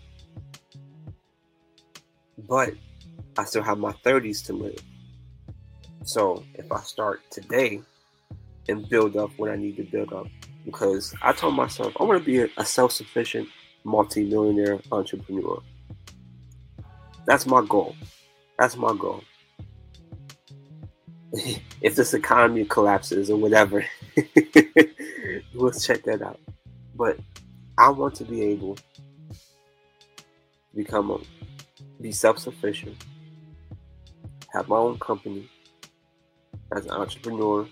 But 2.37 2.75
I 3.39 3.45
still 3.45 3.63
have 3.63 3.79
my 3.79 3.93
thirties 4.03 4.43
to 4.43 4.53
live. 4.53 4.83
So 6.03 6.43
if 6.53 6.71
I 6.71 6.81
start 6.81 7.21
today 7.31 7.81
and 8.69 8.87
build 8.87 9.17
up 9.17 9.31
what 9.37 9.49
I 9.49 9.55
need 9.55 9.77
to 9.77 9.83
build 9.83 10.13
up, 10.13 10.27
because 10.65 11.13
I 11.21 11.33
told 11.33 11.55
myself 11.55 11.93
I 11.99 12.03
want 12.03 12.19
to 12.19 12.25
be 12.25 12.47
a, 12.57 12.65
self-sufficient 12.65 13.47
multi-millionaire 13.83 14.79
entrepreneur. 14.91 15.61
That's 17.25 17.45
my 17.45 17.65
goal. 17.67 17.95
That's 18.57 18.77
my 18.77 18.95
goal. 18.97 19.23
if 21.81 21.95
this 21.95 22.13
economy 22.13 22.65
collapses 22.65 23.29
or 23.29 23.37
whatever, 23.37 23.85
we'll 25.53 25.71
check 25.71 26.03
that 26.03 26.21
out. 26.21 26.39
But 26.95 27.19
I 27.77 27.89
want 27.89 28.15
to 28.15 28.25
be 28.25 28.43
able 28.43 28.75
to 28.75 28.83
become 30.75 31.11
a 31.11 31.19
be 32.01 32.11
self-sufficient, 32.11 32.97
have 34.53 34.67
my 34.67 34.75
own 34.77 34.97
company 34.99 35.49
as 36.75 36.85
an 36.85 36.91
entrepreneur, 36.91 37.67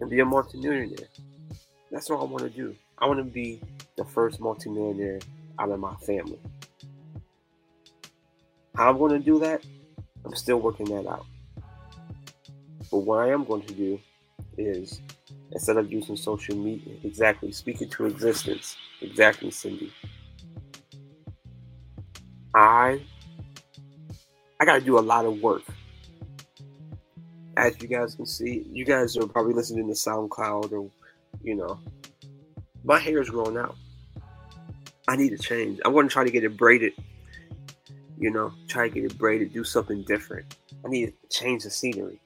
and 0.00 0.10
be 0.10 0.20
a 0.20 0.24
multimillionaire. 0.24 1.08
That's 1.92 2.08
what 2.08 2.20
I 2.20 2.24
want 2.24 2.42
to 2.42 2.50
do. 2.50 2.74
I 2.98 3.06
want 3.06 3.18
to 3.18 3.24
be 3.24 3.60
the 3.96 4.04
first 4.04 4.40
multimillionaire 4.40 5.20
out 5.58 5.70
of 5.70 5.78
my 5.78 5.94
family. 5.96 6.38
How 8.74 8.88
I'm 8.90 8.98
going 8.98 9.12
to 9.12 9.18
do 9.18 9.38
that, 9.40 9.62
I'm 10.24 10.34
still 10.34 10.58
working 10.58 10.86
that 10.86 11.06
out. 11.06 11.26
But 12.90 12.98
what 12.98 13.18
I 13.18 13.28
am 13.28 13.44
going 13.44 13.62
to 13.62 13.74
do 13.74 14.00
is 14.56 15.02
instead 15.50 15.76
of 15.76 15.92
using 15.92 16.16
social 16.16 16.56
media, 16.56 16.94
exactly, 17.04 17.52
speak 17.52 17.82
it 17.82 17.90
to 17.92 18.06
existence. 18.06 18.74
Exactly, 19.02 19.50
Cindy. 19.50 19.92
I 22.54 23.02
I 24.58 24.64
gotta 24.64 24.80
do 24.80 24.98
a 24.98 25.00
lot 25.00 25.26
of 25.26 25.40
work. 25.40 25.62
As 27.56 27.80
you 27.82 27.88
guys 27.88 28.14
can 28.14 28.26
see, 28.26 28.66
you 28.72 28.84
guys 28.84 29.16
are 29.16 29.26
probably 29.26 29.52
listening 29.52 29.88
to 29.88 29.94
SoundCloud 29.94 30.72
or 30.72 30.90
you 31.42 31.54
know, 31.54 31.78
my 32.84 32.98
hair 32.98 33.20
is 33.20 33.30
growing 33.30 33.56
out. 33.56 33.76
I 35.08 35.16
need 35.16 35.30
to 35.30 35.38
change. 35.38 35.80
I 35.84 35.88
want 35.88 36.08
to 36.08 36.12
try 36.12 36.24
to 36.24 36.30
get 36.30 36.44
it 36.44 36.56
braided 36.56 36.94
you 38.22 38.30
know, 38.30 38.52
try 38.68 38.88
to 38.88 38.94
get 38.94 39.04
it 39.04 39.18
braided, 39.18 39.52
do 39.52 39.64
something 39.64 40.04
different. 40.04 40.56
I 40.84 40.88
need 40.88 41.06
to 41.06 41.28
change 41.28 41.64
the 41.64 41.70
scenery. 41.70 42.20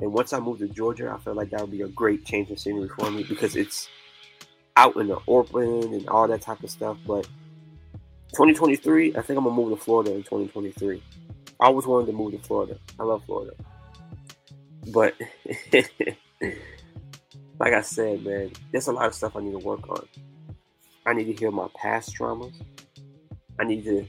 And 0.00 0.12
once 0.12 0.32
I 0.32 0.40
move 0.40 0.58
to 0.58 0.68
Georgia, 0.68 1.14
I 1.14 1.22
feel 1.22 1.34
like 1.34 1.50
that 1.50 1.60
would 1.60 1.70
be 1.70 1.82
a 1.82 1.88
great 1.88 2.24
change 2.24 2.50
of 2.50 2.58
scenery 2.58 2.88
for 2.88 3.08
me 3.10 3.22
because 3.22 3.54
it's 3.54 3.88
out 4.76 4.96
in 4.96 5.06
the 5.06 5.18
open 5.28 5.94
and 5.94 6.08
all 6.08 6.26
that 6.26 6.42
type 6.42 6.60
of 6.64 6.70
stuff. 6.70 6.98
But 7.06 7.24
2023, 8.32 9.10
I 9.16 9.22
think 9.22 9.38
I'm 9.38 9.44
gonna 9.44 9.54
move 9.54 9.78
to 9.78 9.82
Florida 9.82 10.12
in 10.12 10.24
2023. 10.24 11.00
I 11.60 11.66
always 11.66 11.86
wanted 11.86 12.06
to 12.06 12.12
move 12.12 12.32
to 12.32 12.38
Florida. 12.40 12.76
I 12.98 13.04
love 13.04 13.24
Florida. 13.26 13.54
But 14.88 15.14
like 17.58 17.72
I 17.72 17.80
said, 17.80 18.24
man, 18.24 18.52
there's 18.72 18.88
a 18.88 18.92
lot 18.92 19.06
of 19.06 19.14
stuff 19.14 19.36
I 19.36 19.40
need 19.40 19.52
to 19.52 19.58
work 19.58 19.88
on. 19.88 20.06
I 21.06 21.12
need 21.12 21.24
to 21.24 21.32
heal 21.32 21.52
my 21.52 21.68
past 21.76 22.16
traumas. 22.16 22.54
I 23.58 23.64
need 23.64 23.84
to 23.84 24.06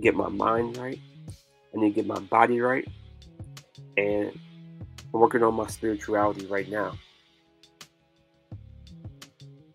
get 0.00 0.14
my 0.14 0.28
mind 0.28 0.76
right. 0.76 0.98
I 1.28 1.80
need 1.80 1.90
to 1.90 1.94
get 1.94 2.06
my 2.06 2.18
body 2.18 2.60
right. 2.60 2.86
And 3.96 4.38
I'm 5.12 5.20
working 5.20 5.42
on 5.42 5.54
my 5.54 5.66
spirituality 5.66 6.46
right 6.46 6.68
now. 6.68 6.96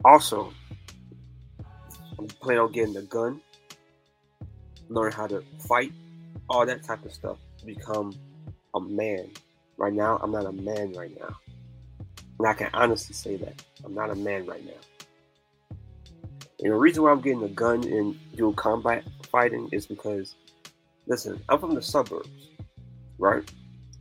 Also, 0.05 0.53
I'm 2.17 2.27
planning 2.27 2.61
on 2.61 2.71
getting 2.71 2.95
a 2.95 3.01
gun, 3.01 3.41
learn 4.87 5.11
how 5.11 5.27
to 5.27 5.43
fight, 5.67 5.91
all 6.47 6.65
that 6.65 6.83
type 6.83 7.03
of 7.05 7.11
stuff. 7.11 7.37
become 7.65 8.13
a 8.75 8.79
man. 8.79 9.31
Right 9.77 9.93
now, 9.93 10.19
I'm 10.21 10.31
not 10.31 10.45
a 10.45 10.51
man 10.51 10.93
right 10.93 11.11
now. 11.19 11.35
And 12.39 12.47
I 12.47 12.53
can 12.53 12.69
honestly 12.73 13.13
say 13.13 13.37
that. 13.37 13.63
I'm 13.83 13.93
not 13.93 14.09
a 14.09 14.15
man 14.15 14.45
right 14.45 14.65
now. 14.65 15.77
And 16.59 16.71
the 16.71 16.75
reason 16.75 17.03
why 17.03 17.11
I'm 17.11 17.21
getting 17.21 17.43
a 17.43 17.49
gun 17.49 17.83
and 17.83 18.17
do 18.35 18.53
combat 18.53 19.03
fighting 19.29 19.69
is 19.71 19.85
because, 19.85 20.35
listen, 21.05 21.41
I'm 21.49 21.59
from 21.59 21.75
the 21.75 21.81
suburbs, 21.81 22.49
right? 23.17 23.43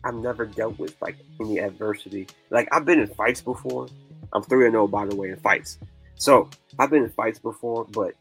I've 0.04 0.14
never 0.14 0.44
dealt 0.46 0.78
with 0.78 1.00
like 1.00 1.16
any 1.40 1.58
adversity. 1.58 2.26
Like 2.50 2.68
I've 2.72 2.84
been 2.84 3.00
in 3.00 3.06
fights 3.06 3.40
before. 3.40 3.88
I'm 4.32 4.42
3 4.42 4.66
and 4.66 4.74
0 4.74 4.86
by 4.88 5.06
the 5.06 5.16
way 5.16 5.30
in 5.30 5.36
fights. 5.36 5.78
So 6.16 6.48
I've 6.78 6.90
been 6.90 7.04
in 7.04 7.10
fights 7.10 7.38
before, 7.38 7.86
but 7.86 8.14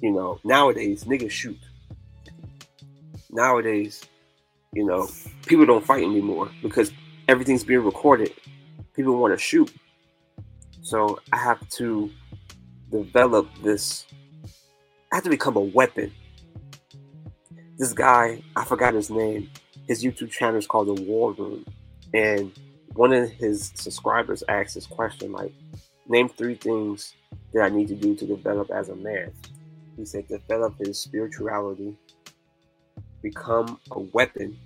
you 0.00 0.10
know, 0.10 0.40
nowadays 0.44 1.04
niggas 1.04 1.30
shoot. 1.30 1.58
Nowadays, 3.30 4.02
you 4.72 4.84
know, 4.84 5.08
people 5.46 5.66
don't 5.66 5.84
fight 5.84 6.02
anymore 6.02 6.50
because 6.62 6.92
everything's 7.28 7.64
being 7.64 7.84
recorded. 7.84 8.32
People 8.98 9.16
want 9.16 9.32
to 9.32 9.38
shoot. 9.38 9.72
So 10.82 11.20
I 11.32 11.36
have 11.36 11.68
to 11.76 12.10
develop 12.90 13.48
this. 13.62 14.04
I 15.12 15.14
have 15.14 15.22
to 15.22 15.30
become 15.30 15.54
a 15.54 15.60
weapon. 15.60 16.12
This 17.78 17.92
guy, 17.92 18.42
I 18.56 18.64
forgot 18.64 18.94
his 18.94 19.08
name. 19.08 19.50
His 19.86 20.02
YouTube 20.02 20.32
channel 20.32 20.56
is 20.56 20.66
called 20.66 20.88
The 20.88 21.00
War 21.04 21.32
Room. 21.34 21.64
And 22.12 22.50
one 22.94 23.12
of 23.12 23.30
his 23.30 23.70
subscribers 23.76 24.42
asked 24.48 24.74
this 24.74 24.88
question 24.88 25.30
like, 25.30 25.54
name 26.08 26.28
three 26.28 26.56
things 26.56 27.14
that 27.52 27.62
I 27.62 27.68
need 27.68 27.86
to 27.88 27.94
do 27.94 28.16
to 28.16 28.26
develop 28.26 28.72
as 28.72 28.88
a 28.88 28.96
man. 28.96 29.30
He 29.96 30.06
said, 30.06 30.26
develop 30.26 30.76
his 30.76 30.98
spirituality, 30.98 31.96
become 33.22 33.78
a 33.92 34.00
weapon, 34.00 34.58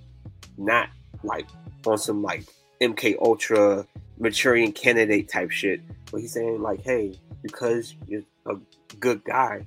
not 0.56 0.88
like 1.22 1.48
on 1.86 1.98
some 1.98 2.22
like 2.22 2.46
MK 2.82 3.16
Ultra 3.20 3.86
Manchurian 4.18 4.72
candidate 4.72 5.28
type 5.28 5.50
shit. 5.50 5.80
But 6.10 6.20
he's 6.20 6.32
saying 6.32 6.60
like, 6.60 6.82
hey, 6.82 7.14
because 7.42 7.94
you're 8.06 8.22
a 8.46 8.56
good 9.00 9.24
guy, 9.24 9.66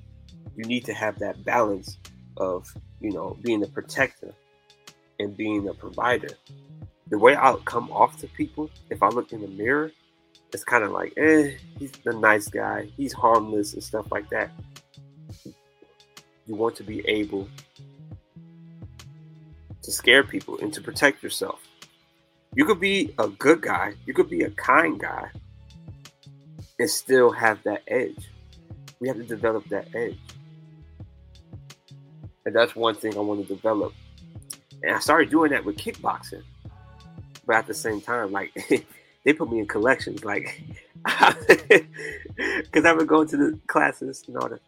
you 0.55 0.65
need 0.65 0.85
to 0.85 0.93
have 0.93 1.19
that 1.19 1.43
balance 1.43 1.97
of 2.37 2.71
you 2.99 3.11
know 3.11 3.37
being 3.41 3.63
a 3.63 3.67
protector 3.67 4.33
and 5.19 5.35
being 5.35 5.67
a 5.67 5.73
provider. 5.73 6.29
The 7.09 7.17
way 7.17 7.35
I'll 7.35 7.57
come 7.57 7.91
off 7.91 8.19
to 8.19 8.27
people, 8.27 8.69
if 8.89 9.01
I 9.03 9.09
look 9.09 9.31
in 9.31 9.41
the 9.41 9.47
mirror, 9.47 9.91
it's 10.51 10.63
kind 10.63 10.83
of 10.83 10.91
like, 10.91 11.13
eh, 11.17 11.51
he's 11.77 11.91
a 12.05 12.13
nice 12.13 12.47
guy, 12.47 12.89
he's 12.97 13.13
harmless 13.13 13.73
and 13.73 13.83
stuff 13.83 14.11
like 14.11 14.29
that. 14.29 14.51
You 15.45 16.55
want 16.55 16.75
to 16.77 16.83
be 16.83 17.07
able 17.07 17.47
to 19.81 19.91
scare 19.91 20.23
people 20.23 20.57
and 20.59 20.73
to 20.73 20.81
protect 20.81 21.23
yourself. 21.23 21.64
You 22.55 22.63
could 22.65 22.79
be 22.79 23.13
a 23.19 23.27
good 23.27 23.61
guy, 23.61 23.93
you 24.05 24.13
could 24.13 24.29
be 24.29 24.43
a 24.43 24.49
kind 24.51 24.99
guy, 24.99 25.29
and 26.79 26.89
still 26.89 27.31
have 27.31 27.61
that 27.63 27.83
edge. 27.87 28.29
We 28.99 29.09
have 29.09 29.17
to 29.17 29.23
develop 29.23 29.67
that 29.69 29.93
edge. 29.93 30.17
And 32.45 32.55
that's 32.55 32.75
one 32.75 32.95
thing 32.95 33.17
I 33.17 33.19
want 33.19 33.45
to 33.45 33.53
develop. 33.53 33.93
And 34.83 34.95
I 34.95 34.99
started 34.99 35.29
doing 35.29 35.51
that 35.51 35.65
with 35.65 35.77
kickboxing. 35.77 36.43
But 37.45 37.57
at 37.57 37.67
the 37.67 37.73
same 37.73 38.01
time, 38.01 38.31
like 38.31 38.53
they 39.23 39.33
put 39.33 39.51
me 39.51 39.59
in 39.59 39.67
collections, 39.67 40.23
like 40.23 40.61
because 41.05 42.85
I 42.85 42.93
would 42.93 43.07
go 43.07 43.25
to 43.25 43.37
the 43.37 43.59
classes 43.67 44.23
and 44.27 44.37
all 44.37 44.49
that 44.49 44.61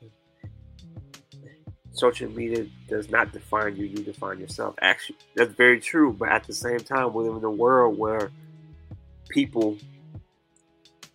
social 1.97 2.29
media 2.29 2.67
does 2.87 3.09
not 3.09 3.31
define 3.31 3.75
you, 3.75 3.85
you 3.85 3.97
define 3.97 4.39
yourself. 4.39 4.75
Actually, 4.81 5.17
that's 5.35 5.53
very 5.53 5.79
true. 5.79 6.13
But 6.13 6.29
at 6.29 6.43
the 6.43 6.53
same 6.53 6.79
time, 6.79 7.13
we 7.13 7.23
live 7.23 7.37
in 7.37 7.43
a 7.43 7.51
world 7.51 7.97
where 7.97 8.31
people, 9.29 9.77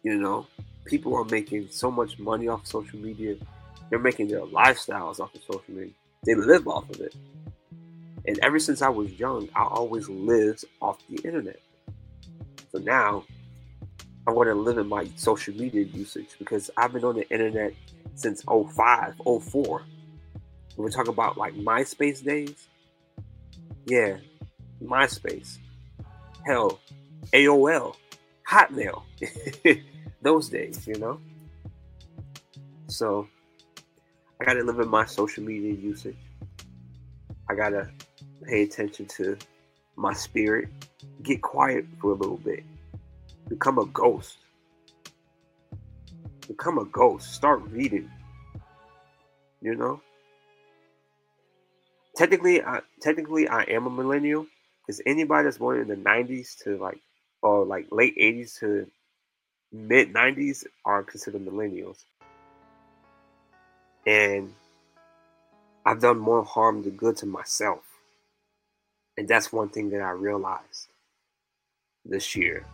you 0.03 0.17
know, 0.17 0.47
people 0.85 1.15
are 1.15 1.25
making 1.25 1.69
so 1.71 1.91
much 1.91 2.19
money 2.19 2.49
off 2.49 2.67
social 2.67 2.99
media. 2.99 3.37
They're 3.91 3.99
making 3.99 4.29
their 4.29 4.41
lifestyles 4.41 5.21
off 5.21 5.35
of 5.35 5.43
social 5.43 5.63
media. 5.69 5.93
They 6.25 6.35
live 6.35 6.67
off 6.67 6.89
of 6.91 7.01
it. 7.01 7.15
And 8.27 8.39
ever 8.41 8.59
since 8.59 8.83
I 8.83 8.89
was 8.89 9.11
young, 9.19 9.49
I 9.55 9.65
always 9.65 10.09
lived 10.09 10.65
off 10.81 10.99
the 11.09 11.17
internet. 11.23 11.61
So 12.71 12.79
now 12.79 13.25
I 14.27 14.31
want 14.31 14.49
to 14.49 14.55
limit 14.55 14.87
my 14.87 15.09
social 15.17 15.55
media 15.55 15.83
usage 15.83 16.29
because 16.39 16.71
I've 16.77 16.93
been 16.93 17.05
on 17.05 17.17
the 17.17 17.29
internet 17.31 17.75
since 18.15 18.43
05, 18.43 19.21
04. 19.43 19.83
When 20.77 20.87
we 20.87 20.91
talk 20.91 21.09
about 21.09 21.37
like 21.37 21.55
MySpace 21.55 22.25
days, 22.25 22.69
yeah, 23.87 24.17
MySpace, 24.83 25.59
hell, 26.47 26.81
AOL, 27.33 27.97
Hotmail, 28.49 29.03
those 30.23 30.49
days, 30.49 30.87
you 30.87 30.99
know. 30.99 31.21
So 32.87 33.29
I 34.41 34.45
gotta 34.45 34.63
limit 34.63 34.89
my 34.89 35.05
social 35.05 35.43
media 35.45 35.73
usage. 35.73 36.17
I 37.49 37.55
gotta 37.55 37.91
pay 38.45 38.63
attention 38.63 39.07
to 39.17 39.37
my 39.97 40.13
spirit, 40.15 40.69
get 41.23 41.43
quiet 41.43 41.85
for 42.01 42.13
a 42.13 42.15
little 42.15 42.39
bit, 42.39 42.65
become 43.49 43.79
a 43.79 43.87
ghost. 43.87 44.39
Become 46.49 46.79
a 46.79 46.85
ghost. 46.87 47.33
Start 47.33 47.63
reading. 47.71 48.11
You 49.61 49.77
know? 49.77 50.01
Technically, 52.17 52.63
I, 52.63 52.81
technically, 53.01 53.49
I 53.49 53.63
am 53.63 53.87
a 53.87 53.91
millennial 53.91 54.47
because 54.81 55.01
anybody 55.07 55.45
that's 55.45 55.59
born 55.59 55.81
in 55.81 55.89
the 55.89 55.97
'90s 55.97 56.63
to 56.65 56.77
like, 56.77 57.01
or 57.43 57.65
like 57.65 57.87
late 57.91 58.17
'80s 58.17 58.59
to 58.61 58.87
mid 59.73 60.13
'90s 60.13 60.65
are 60.85 61.03
considered 61.03 61.45
millennials. 61.45 62.05
And 64.07 64.53
I've 65.87 66.01
done 66.01 66.19
more 66.19 66.45
harm 66.45 66.83
than 66.83 66.97
good 66.97 67.17
to 67.19 67.27
myself, 67.27 67.83
and 69.17 69.29
that's 69.29 69.53
one 69.53 69.69
thing 69.69 69.91
that 69.91 70.01
I 70.01 70.11
realized 70.11 70.89
this 72.05 72.37
year. 72.37 72.65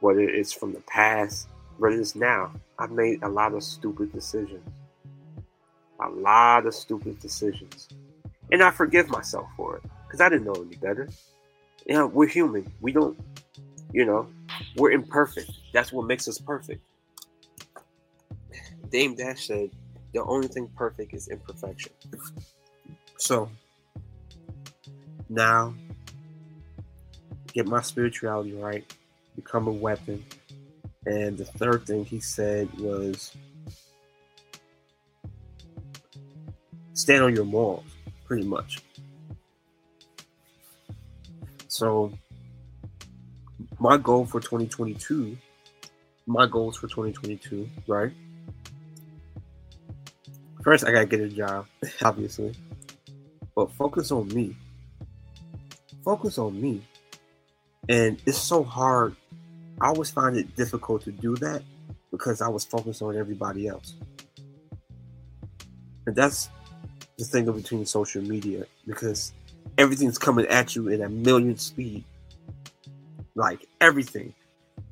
Whether 0.00 0.20
it's 0.20 0.52
from 0.52 0.72
the 0.72 0.80
past, 0.80 1.48
whether 1.78 1.98
it's 1.98 2.14
now, 2.14 2.52
I've 2.78 2.90
made 2.90 3.22
a 3.22 3.28
lot 3.28 3.54
of 3.54 3.62
stupid 3.62 4.12
decisions. 4.12 4.68
A 6.00 6.08
lot 6.10 6.66
of 6.66 6.74
stupid 6.74 7.18
decisions 7.20 7.88
and 8.50 8.62
I 8.62 8.70
forgive 8.70 9.08
myself 9.08 9.46
for 9.56 9.76
it 9.76 9.82
because 10.06 10.20
I 10.20 10.28
didn't 10.28 10.44
know 10.44 10.54
any 10.54 10.76
better. 10.76 11.08
You 11.86 11.94
know, 11.94 12.06
we're 12.06 12.28
human. 12.28 12.70
We 12.80 12.92
don't, 12.92 13.18
you 13.92 14.04
know, 14.04 14.28
we're 14.76 14.92
imperfect. 14.92 15.50
That's 15.72 15.92
what 15.92 16.06
makes 16.06 16.28
us 16.28 16.38
perfect. 16.38 16.82
Dame 18.90 19.14
Dash 19.14 19.46
said, 19.46 19.70
"The 20.12 20.22
only 20.22 20.48
thing 20.48 20.68
perfect 20.76 21.14
is 21.14 21.28
imperfection." 21.28 21.92
So 23.18 23.50
now, 25.28 25.74
get 27.52 27.66
my 27.66 27.82
spirituality 27.82 28.52
right, 28.54 28.84
become 29.34 29.66
a 29.66 29.72
weapon, 29.72 30.24
and 31.06 31.36
the 31.36 31.44
third 31.44 31.86
thing 31.86 32.04
he 32.04 32.20
said 32.20 32.72
was 32.78 33.36
stand 36.94 37.22
on 37.22 37.34
your 37.34 37.44
morals 37.44 37.95
pretty 38.26 38.46
much. 38.46 38.78
So, 41.68 42.12
my 43.78 43.96
goal 43.96 44.24
for 44.24 44.40
2022, 44.40 45.36
my 46.26 46.46
goals 46.46 46.76
for 46.76 46.88
2022, 46.88 47.68
right? 47.86 48.12
First, 50.62 50.84
I 50.84 50.92
gotta 50.92 51.06
get 51.06 51.20
a 51.20 51.28
job, 51.28 51.66
obviously, 52.02 52.54
but 53.54 53.70
focus 53.72 54.10
on 54.10 54.28
me. 54.28 54.56
Focus 56.04 56.38
on 56.38 56.60
me. 56.60 56.82
And 57.88 58.20
it's 58.26 58.38
so 58.38 58.64
hard. 58.64 59.14
I 59.80 59.88
always 59.88 60.10
find 60.10 60.36
it 60.36 60.56
difficult 60.56 61.02
to 61.04 61.12
do 61.12 61.36
that 61.36 61.62
because 62.10 62.40
I 62.40 62.48
was 62.48 62.64
focused 62.64 63.02
on 63.02 63.16
everybody 63.16 63.68
else. 63.68 63.94
And 66.06 66.16
that's 66.16 66.48
the 67.18 67.24
thing 67.24 67.50
between 67.50 67.86
social 67.86 68.22
media 68.22 68.66
because 68.86 69.32
everything's 69.78 70.18
coming 70.18 70.46
at 70.46 70.76
you 70.76 70.88
in 70.88 71.02
a 71.02 71.08
million 71.08 71.56
speed. 71.56 72.04
Like 73.34 73.66
everything. 73.80 74.34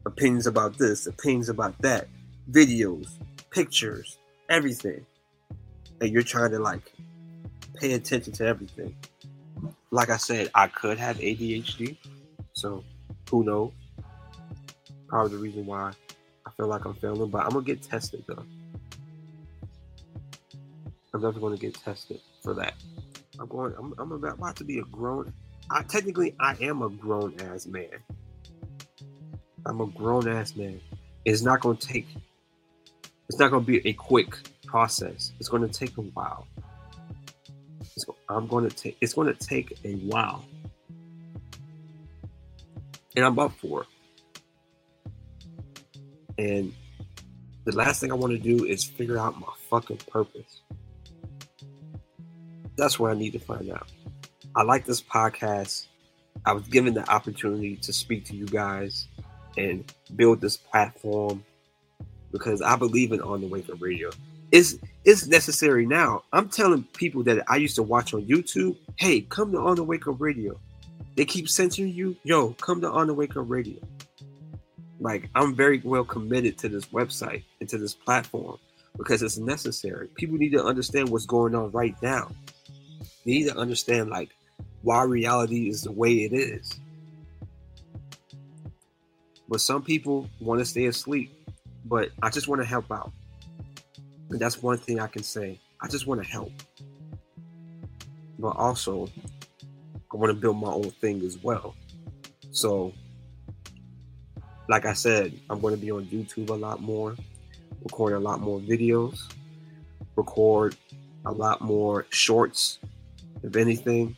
Opinions 0.07 0.47
about 0.47 0.79
this, 0.79 1.07
opinions 1.07 1.49
about 1.49 1.81
that, 1.81 2.09
videos, 2.51 3.09
pictures, 3.51 4.19
everything. 4.51 5.05
And 6.01 6.11
you're 6.11 6.23
trying 6.23 6.51
to 6.51 6.59
like 6.59 6.93
pay 7.75 7.93
attention 7.93 8.33
to 8.35 8.47
everything. 8.47 8.95
Like 9.91 10.11
I 10.11 10.17
said, 10.17 10.51
I 10.55 10.67
could 10.69 10.99
have 10.99 11.19
ADHD. 11.19 11.97
So 12.53 12.85
who 13.31 13.45
knows? 13.45 13.73
Probably 15.09 15.37
the 15.37 15.43
reason 15.43 15.67
why 15.67 15.93
I 16.47 16.51
feel 16.57 16.67
like 16.67 16.85
I'm 16.85 16.95
failing, 16.95 17.31
but 17.31 17.45
I'm 17.45 17.51
gonna 17.51 17.65
get 17.65 17.83
tested 17.83 18.25
though. 18.27 18.45
I'm 21.15 21.21
definitely 21.21 21.41
going 21.43 21.57
to 21.57 21.61
get 21.61 21.75
tested 21.75 22.21
for 22.43 22.55
that. 22.55 22.75
I'm 23.39 23.47
going. 23.47 23.73
I'm, 23.79 23.95
I'm 23.99 24.11
about, 24.11 24.35
about 24.35 24.57
to 24.57 24.65
be 24.65 24.81
a 24.81 24.83
grown. 24.83 25.33
I 25.71 25.83
technically 25.85 26.35
I 26.41 26.57
am 26.61 26.83
a 26.83 26.89
grown 26.89 27.41
ass 27.41 27.67
man. 27.67 27.89
I'm 29.65 29.81
a 29.81 29.87
grown 29.87 30.29
ass 30.29 30.57
man. 30.57 30.81
It's 31.25 31.41
not 31.41 31.61
going 31.61 31.77
to 31.77 31.87
take. 31.87 32.09
It's 33.29 33.39
not 33.39 33.53
going 33.53 33.65
to 33.65 33.67
be 33.67 33.89
a 33.89 33.93
quick 33.93 34.37
process. 34.67 35.33
It's 35.39 35.49
going 35.49 35.63
to 35.67 35.73
take 35.73 35.97
a 35.99 36.03
while. 36.03 36.49
It's, 37.81 38.05
I'm 38.29 38.49
going 38.49 38.69
to 38.69 38.75
take. 38.75 38.97
It's 39.01 39.15
going 39.15 39.33
to 39.33 39.35
take 39.35 39.79
a 39.85 39.95
while, 39.95 40.45
and 43.15 43.25
I'm 43.25 43.39
up 43.39 43.53
for 43.53 43.83
it. 43.83 43.89
And 46.37 46.75
the 47.65 47.77
last 47.77 48.01
thing 48.01 48.11
I 48.11 48.17
want 48.17 48.33
to 48.33 48.39
do 48.39 48.65
is 48.65 48.83
figure 48.83 49.17
out 49.17 49.39
my 49.39 49.53
fucking 49.71 49.99
purpose. 50.11 50.64
That's 52.77 52.99
what 52.99 53.11
I 53.11 53.15
need 53.15 53.33
to 53.33 53.39
find 53.39 53.71
out. 53.71 53.89
I 54.57 54.63
like 54.63 54.85
this 54.85 55.03
podcast. 55.03 55.87
I 56.45 56.53
was 56.53 56.67
given 56.69 56.95
the 56.95 57.09
opportunity 57.11 57.77
to 57.77 57.93
speak 57.93 58.25
to 58.27 58.37
you 58.37 58.47
guys 58.47 59.09
and 59.57 59.91
build 60.17 60.41
this 60.41 60.57
platform 60.57 61.45
because 62.33 62.61
I 62.61 62.77
believe 62.77 63.13
in 63.13 63.21
on 63.21 63.41
the 63.41 63.47
wake 63.47 63.71
up 63.71 63.81
radio. 63.81 64.11
It's 64.51 64.77
it's 65.05 65.27
necessary 65.27 65.87
now. 65.87 66.23
I'm 66.33 66.49
telling 66.49 66.85
people 66.95 67.23
that 67.25 67.45
I 67.49 67.57
used 67.57 67.77
to 67.77 67.83
watch 67.83 68.15
on 68.15 68.23
YouTube, 68.23 68.77
hey, 68.97 69.23
come 69.23 69.53
to 69.53 69.59
on 69.59 69.77
the 69.77 69.85
wake 69.85 70.07
up 70.07 70.21
radio. 70.21 70.59
They 71.17 71.25
keep 71.25 71.49
censoring 71.49 71.93
you, 71.93 72.17
yo, 72.25 72.51
come 72.55 72.81
to 72.81 72.91
on 72.91 73.07
the 73.07 73.15
wake 73.15 73.37
up 73.37 73.47
radio. 73.49 73.79
Like 75.01 75.29
I'm 75.35 75.55
very 75.55 75.81
well 75.85 76.05
committed 76.05 76.59
to 76.59 76.69
this 76.69 76.87
website 76.87 77.45
and 77.61 77.69
to 77.69 77.79
this 77.79 77.95
platform 77.95 78.59
because 78.97 79.23
it's 79.23 79.39
necessary. 79.39 80.09
People 80.15 80.39
need 80.39 80.53
to 80.53 80.65
understand 80.65 81.09
what's 81.09 81.27
going 81.27 81.55
on 81.55 81.71
right 81.73 81.95
now. 82.03 82.31
Need 83.25 83.45
to 83.49 83.57
understand 83.57 84.11
like 84.11 84.31
why 84.83 85.03
reality 85.03 85.69
is 85.69 85.83
the 85.83 85.93
way 85.93 86.25
it 86.25 86.33
is. 86.33 86.79
But 89.49 89.61
some 89.61 89.83
people 89.83 90.29
want 90.41 90.61
to 90.61 90.65
stay 90.65 90.87
asleep. 90.87 91.33
But 91.85 92.11
I 92.23 92.31
just 92.31 92.49
want 92.49 92.63
to 92.63 92.67
help 92.67 92.91
out. 92.91 93.13
And 94.31 94.41
that's 94.41 94.63
one 94.63 94.79
thing 94.79 95.01
I 95.01 95.07
can 95.07 95.23
say. 95.23 95.61
I 95.81 95.89
just 95.89 96.07
want 96.07 96.23
to 96.23 96.29
help. 96.29 96.53
But 98.39 98.57
also, 98.57 99.09
I 100.13 100.17
want 100.17 100.31
to 100.31 100.41
build 100.41 100.57
my 100.57 100.71
own 100.71 100.91
thing 100.91 101.23
as 101.23 101.39
well. 101.43 101.75
So, 102.53 102.95
like 104.69 104.87
I 104.87 104.93
said, 104.95 105.39
I'm 105.51 105.61
going 105.61 105.75
to 105.75 105.81
be 105.81 105.91
on 105.91 106.07
YouTube 106.07 106.49
a 106.49 106.55
lot 106.55 106.81
more, 106.81 107.17
record 107.83 108.15
a 108.15 108.19
lot 108.19 108.41
more 108.41 108.61
videos, 108.61 109.21
record 110.17 110.77
a 111.27 111.33
lot 111.33 111.61
more 111.61 112.07
shorts, 112.11 112.79
if 113.45 113.57
anything, 113.57 114.17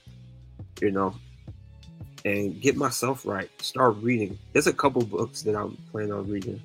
you 0.81 0.91
know, 0.91 1.15
and 2.25 2.61
get 2.61 2.77
myself 2.77 3.27
right. 3.27 3.51
Start 3.61 3.97
reading. 4.01 4.39
There's 4.53 4.67
a 4.67 4.73
couple 4.73 5.03
books 5.05 5.43
that 5.43 5.55
I'm 5.55 5.77
planning 5.91 6.13
on 6.13 6.29
reading, 6.29 6.63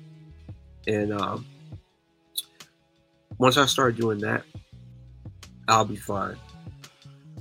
and 0.86 1.12
um, 1.12 1.44
once 3.38 3.56
I 3.56 3.66
start 3.66 3.96
doing 3.96 4.18
that, 4.20 4.44
I'll 5.68 5.84
be 5.84 5.96
fine. 5.96 6.36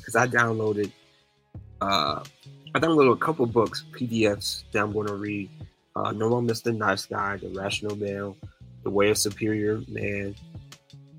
Cause 0.03 0.15
I 0.15 0.25
downloaded, 0.25 0.91
uh, 1.79 2.23
I 2.73 2.79
downloaded 2.79 3.13
a 3.13 3.17
couple 3.17 3.45
books, 3.45 3.85
PDFs 3.91 4.63
that 4.71 4.81
I'm 4.81 4.91
going 4.91 5.07
to 5.07 5.15
read. 5.15 5.49
Uh, 5.95 6.11
no 6.11 6.29
Mr. 6.41 6.75
Nice 6.75 7.05
Guy, 7.05 7.37
The 7.37 7.49
Rational 7.49 7.95
Male, 7.95 8.35
The 8.83 8.89
Way 8.89 9.09
of 9.11 9.17
Superior 9.17 9.81
Man, 9.87 10.33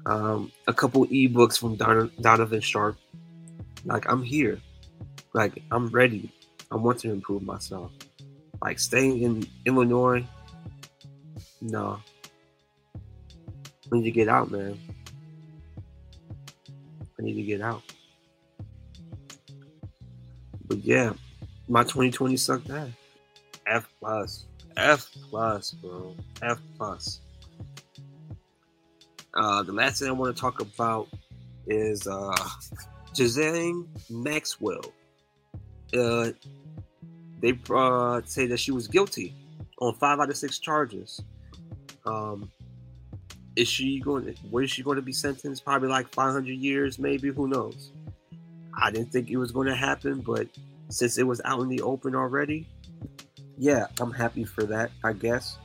um, 0.06 0.50
a 0.66 0.72
couple 0.72 1.06
ebooks 1.06 1.58
from 1.58 1.76
Don- 1.76 2.10
Donovan 2.20 2.60
Sharpe. 2.60 2.96
Like 3.84 4.10
I'm 4.10 4.22
here, 4.22 4.60
like 5.32 5.62
I'm 5.70 5.88
ready. 5.88 6.32
I 6.70 6.76
want 6.76 6.98
to 7.00 7.10
improve 7.10 7.42
myself. 7.42 7.90
Like 8.62 8.78
staying 8.78 9.22
in 9.22 9.46
Illinois, 9.66 10.24
no. 11.60 11.98
I 12.94 13.96
need 13.96 14.04
to 14.04 14.10
get 14.10 14.28
out, 14.28 14.50
man. 14.50 14.78
I 17.18 17.22
need 17.22 17.34
to 17.34 17.42
get 17.42 17.60
out. 17.60 17.82
But 20.66 20.78
yeah, 20.78 21.12
my 21.68 21.82
2020 21.82 22.36
sucked 22.36 22.70
ass. 22.70 22.88
F 23.66 23.88
plus. 24.00 24.46
F 24.76 25.10
plus, 25.30 25.72
bro. 25.72 26.16
F 26.42 26.58
plus. 26.76 27.20
Uh, 29.34 29.62
the 29.62 29.72
last 29.72 30.00
thing 30.00 30.08
I 30.08 30.12
want 30.12 30.34
to 30.34 30.40
talk 30.40 30.60
about 30.60 31.08
is 31.66 32.06
uh, 32.06 32.34
Ghislaine 33.14 33.88
Maxwell. 34.10 34.84
Uh, 35.96 36.30
they 37.40 37.58
uh, 37.70 38.22
say 38.24 38.46
that 38.46 38.58
she 38.58 38.70
was 38.70 38.88
guilty 38.88 39.34
on 39.80 39.94
five 39.94 40.20
out 40.20 40.30
of 40.30 40.36
six 40.36 40.58
charges. 40.58 41.20
Um, 42.06 42.50
is 43.56 43.68
she 43.68 44.00
going? 44.00 44.26
To, 44.26 44.32
where 44.50 44.62
is 44.62 44.70
she 44.70 44.82
going 44.82 44.96
to 44.96 45.02
be 45.02 45.12
sentenced? 45.12 45.64
Probably 45.64 45.88
like 45.88 46.08
500 46.14 46.50
years, 46.52 46.98
maybe. 46.98 47.28
Who 47.28 47.48
knows? 47.48 47.90
I 48.80 48.90
didn't 48.90 49.12
think 49.12 49.28
it 49.30 49.36
was 49.36 49.52
going 49.52 49.66
to 49.66 49.74
happen, 49.74 50.20
but 50.20 50.48
since 50.88 51.18
it 51.18 51.24
was 51.24 51.40
out 51.44 51.60
in 51.60 51.68
the 51.68 51.82
open 51.82 52.14
already, 52.14 52.66
yeah, 53.58 53.86
I'm 54.00 54.12
happy 54.12 54.44
for 54.44 54.64
that. 54.64 54.90
I 55.04 55.12
guess. 55.12 55.58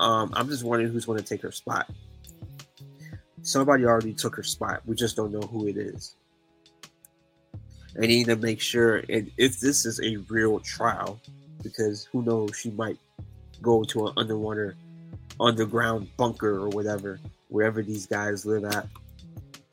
Um, 0.00 0.32
I'm 0.34 0.48
just 0.48 0.64
wondering 0.64 0.92
who's 0.92 1.04
going 1.04 1.18
to 1.18 1.24
take 1.24 1.42
her 1.42 1.52
spot. 1.52 1.90
Somebody 3.42 3.84
already 3.84 4.14
took 4.14 4.36
her 4.36 4.42
spot. 4.42 4.82
We 4.86 4.94
just 4.94 5.16
don't 5.16 5.32
know 5.32 5.40
who 5.40 5.66
it 5.66 5.76
is. 5.76 6.14
I 8.00 8.06
need 8.06 8.26
to 8.26 8.36
make 8.36 8.60
sure, 8.60 8.98
and 9.08 9.30
if 9.36 9.58
this 9.58 9.84
is 9.84 10.00
a 10.00 10.16
real 10.28 10.60
trial, 10.60 11.20
because 11.62 12.04
who 12.04 12.22
knows, 12.22 12.56
she 12.56 12.70
might 12.70 12.96
go 13.60 13.82
to 13.82 14.06
an 14.06 14.12
underwater, 14.16 14.76
underground 15.40 16.08
bunker 16.16 16.58
or 16.58 16.68
whatever, 16.68 17.18
wherever 17.48 17.82
these 17.82 18.06
guys 18.06 18.46
live 18.46 18.64
at, 18.64 18.86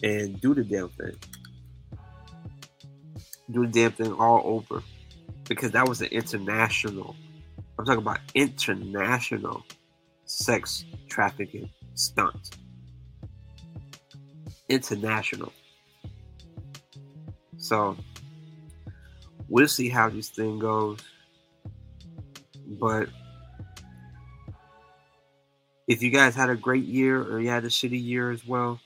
and 0.02 0.42
do 0.42 0.56
the 0.56 0.64
damn 0.64 0.90
thing. 0.90 1.16
Do 3.52 3.68
the 3.68 3.72
damn 3.72 3.92
thing 3.92 4.14
all 4.14 4.42
over, 4.44 4.82
because 5.48 5.72
that 5.72 5.88
was 5.88 6.02
an 6.02 6.08
international. 6.08 7.16
I'm 7.78 7.86
talking 7.86 8.02
about 8.02 8.22
international 8.34 9.64
sex 10.26 10.86
trafficking 11.10 11.70
stunt. 11.94 12.58
International. 14.68 15.54
So 17.58 17.96
we'll 19.50 19.68
see 19.68 19.90
how 19.90 20.10
this 20.10 20.30
thing 20.30 20.60
goes. 20.60 21.00
But 22.68 23.10
if 25.88 26.02
you 26.02 26.10
guys 26.10 26.36
had 26.36 26.50
a 26.50 26.56
great 26.56 26.86
year 26.86 27.22
or 27.22 27.40
you 27.40 27.50
had 27.50 27.66
a 27.66 27.70
shitty 27.70 28.04
year 28.04 28.32
as 28.32 28.46
well, 28.46 28.80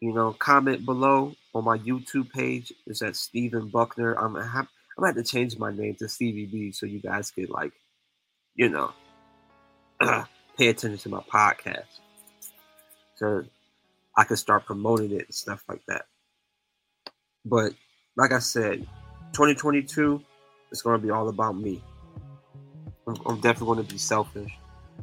you 0.00 0.12
know, 0.12 0.32
comment 0.32 0.84
below 0.84 1.34
on 1.54 1.64
my 1.64 1.78
YouTube 1.78 2.30
page. 2.30 2.72
It's 2.86 3.02
at 3.02 3.16
Stephen 3.16 3.68
Buckner. 3.68 4.14
I'm 4.14 4.34
gonna 4.34 4.46
have, 4.46 4.68
I'm 4.96 5.02
gonna 5.02 5.14
have 5.14 5.24
to 5.24 5.30
change 5.30 5.58
my 5.58 5.72
name 5.72 5.96
to 5.96 6.08
Stevie 6.08 6.46
B 6.46 6.72
so 6.72 6.86
you 6.86 7.00
guys 7.00 7.30
could 7.30 7.50
like, 7.50 7.72
you 8.54 8.68
know, 8.68 8.92
pay 10.56 10.68
attention 10.68 10.98
to 10.98 11.08
my 11.08 11.22
podcast. 11.32 12.00
So 13.16 13.44
I 14.16 14.24
can 14.24 14.36
start 14.36 14.66
promoting 14.66 15.10
it 15.12 15.26
and 15.26 15.34
stuff 15.34 15.64
like 15.68 15.82
that. 15.88 16.04
But 17.44 17.72
like 18.16 18.32
I 18.32 18.38
said, 18.38 18.86
2022 19.32 20.22
is 20.70 20.82
going 20.82 21.00
to 21.00 21.06
be 21.06 21.10
all 21.10 21.28
about 21.28 21.56
me. 21.56 21.82
I'm, 23.06 23.16
I'm 23.26 23.40
definitely 23.40 23.74
going 23.74 23.86
to 23.86 23.92
be 23.92 23.98
selfish. 23.98 24.52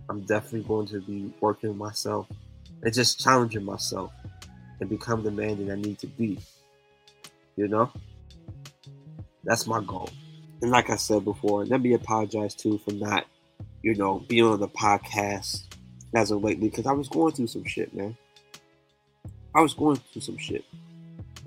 I'm 0.09 0.21
definitely 0.21 0.67
going 0.67 0.88
to 0.88 1.01
be 1.01 1.34
working 1.41 1.78
myself 1.78 2.28
and 2.84 2.93
just 2.93 3.19
challenging 3.19 3.63
myself 3.63 4.11
and 4.80 4.89
become 4.89 5.23
the 5.23 5.32
man 5.32 5.65
that 5.65 5.73
I 5.73 5.76
need 5.76 5.99
to 5.99 6.07
be. 6.07 6.39
You 7.55 7.67
know? 7.67 7.91
That's 9.43 9.67
my 9.67 9.82
goal. 9.82 10.09
And 10.61 10.71
like 10.71 10.89
I 10.89 10.95
said 10.95 11.23
before, 11.23 11.65
let 11.65 11.82
me 11.82 11.93
apologize 11.93 12.55
too 12.55 12.80
for 12.80 12.91
not, 12.91 13.26
you 13.84 13.95
know, 13.95 14.19
being 14.28 14.45
on 14.45 14.59
the 14.59 14.67
podcast 14.67 15.65
as 16.15 16.32
of 16.32 16.43
lately 16.43 16.69
because 16.69 16.88
I 16.88 16.93
was 16.93 17.07
going 17.07 17.34
through 17.34 17.47
some 17.47 17.65
shit, 17.65 17.93
man. 17.93 18.17
I 19.53 19.61
was 19.61 19.73
going 19.73 19.97
through 19.97 20.21
some 20.21 20.38
shit. 20.38 20.65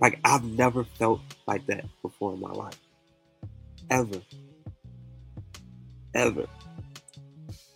Like 0.01 0.21
I've 0.25 0.45
never 0.45 0.85
felt 0.85 1.21
like 1.47 1.67
that 1.67 1.85
before 2.03 2.35
in 2.35 2.41
my 2.41 2.53
life. 2.53 2.79
Ever. 3.91 4.21
Ever. 6.15 6.47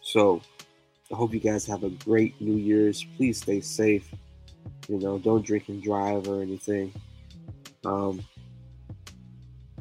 So 0.03 0.41
I 1.13 1.17
hope 1.17 1.35
you 1.35 1.41
guys 1.41 1.67
have 1.67 1.85
a 1.85 1.91
great 1.91 2.41
New 2.41 2.57
Year's. 2.57 3.05
Please 3.17 3.39
stay 3.39 3.61
safe. 3.61 4.09
You 4.89 4.99
know, 4.99 5.19
don't 5.19 5.45
drink 5.45 5.69
and 5.69 5.83
drive 5.83 6.29
or 6.29 6.43
anything. 6.43 6.93
Um, 7.85 8.23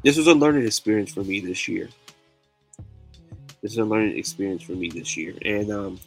this 0.04 0.18
was 0.18 0.28
a 0.28 0.34
learning 0.34 0.66
experience 0.66 1.14
for 1.14 1.24
me 1.24 1.39
this 1.39 1.68
year. 1.68 1.89
This 3.62 3.74
is 3.74 3.78
a 3.78 3.86
learning 3.86 4.18
experience 4.18 4.64
for 4.64 4.72
me 4.72 4.89
this 4.89 5.16
year. 5.16 5.36
And 5.46 5.72
um, 5.72 6.00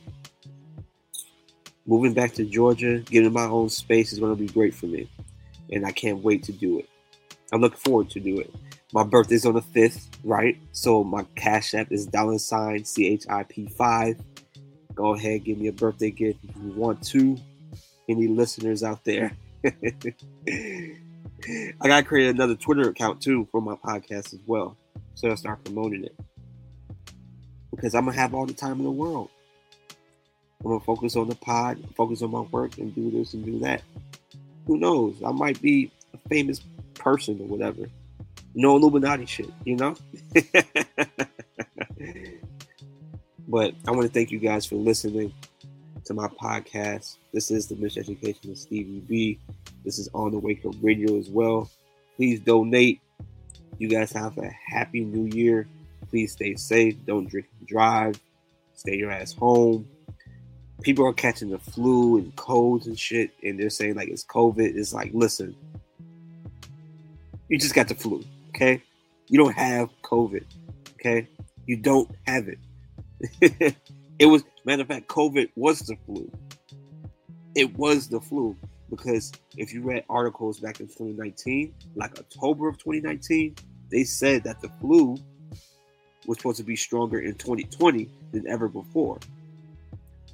moving 1.87 2.13
back 2.13 2.33
to 2.35 2.45
Georgia, 2.45 2.99
getting 2.99 3.33
my 3.33 3.45
own 3.45 3.69
space 3.69 4.13
is 4.13 4.19
going 4.19 4.37
to 4.37 4.41
be 4.41 4.49
great 4.49 4.75
for 4.75 4.87
me 4.87 5.09
and 5.75 5.85
I 5.85 5.91
can't 5.93 6.23
wait 6.23 6.45
to 6.45 6.53
do 6.53 6.79
it. 6.79 6.89
I'm 7.53 7.61
looking 7.61 7.79
forward 7.79 8.09
to 8.11 8.21
do 8.21 8.39
it. 8.39 8.55
My 8.93 9.03
birthday's 9.03 9.45
on 9.45 9.55
the 9.55 9.61
5th, 9.61 10.07
right? 10.23 10.57
So 10.73 11.03
my 11.03 11.25
cash 11.35 11.75
app 11.75 11.91
is 11.91 12.07
dollar 12.07 12.39
sign 12.39 12.85
CHIP5. 12.85 14.21
Go 14.95 15.15
ahead, 15.15 15.45
give 15.45 15.59
me 15.59 15.67
a 15.67 15.73
birthday 15.73 16.11
gift 16.11 16.39
if 16.45 16.57
you 16.57 16.71
want 16.73 17.05
to. 17.09 17.37
Any 18.09 18.29
listeners 18.29 18.85
out 18.85 19.03
there? 19.05 19.33
I 19.65 20.95
gotta 21.83 22.05
create 22.05 22.31
another 22.31 22.55
Twitter 22.55 22.89
account 22.89 23.21
too 23.21 23.49
for 23.51 23.61
my 23.61 23.75
podcast 23.75 24.33
as 24.33 24.41
well. 24.47 24.77
So 25.15 25.29
I'll 25.29 25.37
start 25.37 25.65
promoting 25.65 26.05
it. 26.05 26.15
Because 27.75 27.95
I'm 27.95 28.05
gonna 28.05 28.17
have 28.17 28.35
all 28.35 28.47
the 28.47 28.55
time 28.55 28.79
in 28.79 28.85
the 28.85 28.91
world. 28.91 29.31
I'm 30.61 30.71
gonna 30.71 30.81
focus 30.81 31.17
on 31.17 31.29
the 31.29 31.35
pod, 31.35 31.79
focus 31.97 32.23
on 32.23 32.31
my 32.31 32.41
work, 32.41 32.79
and 32.79 32.95
do 32.95 33.11
this 33.11 33.35
and 33.35 33.45
do 33.45 33.59
that. 33.61 33.83
Who 34.67 34.79
knows? 34.79 35.17
I 35.25 35.33
might 35.33 35.61
be 35.61 35.91
a 36.13 36.29
famous 36.29 36.61
person 36.95 37.41
or 37.41 37.47
whatever. 37.47 37.87
No 38.55 38.77
Illuminati 38.77 39.27
shit, 39.27 39.51
you 39.65 39.77
know? 39.77 39.97
but 43.49 43.75
I 43.87 43.91
want 43.91 44.03
to 44.03 44.09
thank 44.09 44.31
you 44.31 44.39
guys 44.39 44.65
for 44.65 44.77
listening 44.77 45.33
to 46.05 46.15
my 46.15 46.29
podcast. 46.29 47.17
This 47.33 47.51
is 47.51 47.67
the 47.67 47.75
Miseducation 47.75 48.51
of 48.51 48.59
Stevie 48.59 49.01
B. 49.01 49.39
This 49.85 49.99
is 49.99 50.09
on 50.15 50.31
the 50.31 50.39
Wake 50.39 50.65
Up 50.65 50.75
Radio 50.81 51.19
as 51.19 51.29
well. 51.29 51.71
Please 52.17 52.41
donate. 52.41 53.01
You 53.79 53.89
guys 53.89 54.13
have 54.13 54.39
a 54.39 54.49
happy 54.49 55.05
new 55.05 55.27
year. 55.37 55.67
Please 56.09 56.33
stay 56.33 56.55
safe. 56.55 56.97
Don't 57.07 57.29
drink 57.29 57.49
and 57.59 57.69
drive. 57.69 58.21
Stay 58.75 58.97
your 58.97 59.11
ass 59.11 59.33
home. 59.33 59.89
People 60.85 61.07
are 61.07 61.13
catching 61.13 61.51
the 61.51 61.59
flu 61.59 62.19
and 62.19 62.37
colds 62.37 62.87
and 62.87 62.99
shit, 62.99 63.31
and 63.43 63.59
they're 63.59 63.71
saying 63.71 63.95
like 63.95 64.09
it's 64.09 64.25
COVID. 64.25 64.77
It's 64.77 64.93
like, 64.93 65.11
listen, 65.15 65.57
you 67.49 67.59
just 67.59 67.75
got 67.75 67.89
the 67.89 67.95
flu, 67.95 68.23
okay? 68.51 68.83
You 69.29 69.39
don't 69.39 69.55
have 69.55 69.89
COVID, 70.03 70.45
okay? 70.95 71.27
You 71.67 71.77
don't 71.77 72.11
have 72.27 72.49
it. 72.49 72.59
it 74.19 74.27
was 74.27 74.45
matter 74.65 74.83
of 74.83 74.89
fact, 74.89 75.09
COVID 75.09 75.51
was 75.57 75.81
the 75.81 75.97
flu. 76.07 76.31
It 77.55 77.77
was 77.79 78.09
the 78.09 78.21
flu 78.21 78.57
because 78.91 79.33
if 79.57 79.73
you 79.73 79.83
read 79.83 80.05
articles 80.09 80.61
back 80.61 80.81
in 80.81 80.87
2019, 80.87 81.75
like 81.95 82.19
October 82.19 82.69
of 82.69 82.77
2019, 82.79 83.57
they 83.91 84.05
said 84.05 84.45
that 84.45 84.61
the 84.61 84.69
flu 84.81 85.17
was 86.27 86.39
supposed 86.39 86.59
to 86.59 86.65
be 86.65 86.77
stronger 86.77 87.21
in 87.21 87.35
2020 87.35 88.09
than 88.33 88.47
ever 88.49 88.69
before. 88.69 89.19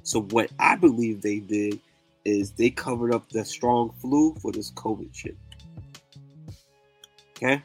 So 0.03 0.21
what 0.21 0.51
I 0.59 0.75
believe 0.75 1.21
they 1.21 1.39
did 1.39 1.79
is 2.25 2.51
they 2.51 2.69
covered 2.69 3.13
up 3.13 3.29
the 3.29 3.43
strong 3.45 3.93
flu 3.99 4.35
for 4.35 4.51
this 4.51 4.71
COVID 4.71 5.13
shit. 5.13 5.37
Okay. 7.35 7.61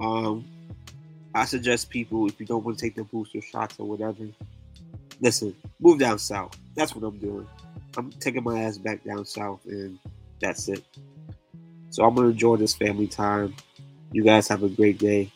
Um, 0.00 0.44
I 1.34 1.44
suggest 1.44 1.90
people 1.90 2.26
if 2.26 2.40
you 2.40 2.46
don't 2.46 2.64
want 2.64 2.78
to 2.78 2.84
take 2.84 2.96
the 2.96 3.04
booster 3.04 3.40
shots 3.40 3.76
or 3.78 3.86
whatever, 3.86 4.26
listen, 5.20 5.54
move 5.78 5.98
down 6.00 6.18
south. 6.18 6.58
That's 6.74 6.94
what 6.94 7.04
I'm 7.04 7.18
doing. 7.18 7.46
I'm 7.96 8.10
taking 8.12 8.42
my 8.42 8.62
ass 8.62 8.78
back 8.78 9.04
down 9.04 9.24
south, 9.24 9.60
and 9.66 9.98
that's 10.40 10.68
it. 10.68 10.84
So 11.90 12.04
I'm 12.04 12.14
gonna 12.14 12.28
enjoy 12.28 12.56
this 12.56 12.74
family 12.74 13.06
time. 13.06 13.54
You 14.12 14.24
guys 14.24 14.48
have 14.48 14.62
a 14.62 14.68
great 14.68 14.98
day. 14.98 15.30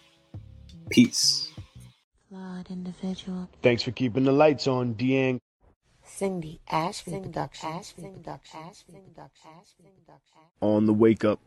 Peace. 0.91 1.51
Flawed 3.15 3.27
individual. 3.27 3.49
Thanks 3.63 3.83
for 3.83 3.91
keeping 3.93 4.25
the 4.25 4.33
lights 4.33 4.67
on, 4.67 4.95
Deang. 4.95 5.39
Cindy 6.05 6.61
Ashby 6.71 7.21
production. 7.21 7.81
On 10.61 10.87
the 10.87 10.93
wake 10.93 11.25
up. 11.25 11.41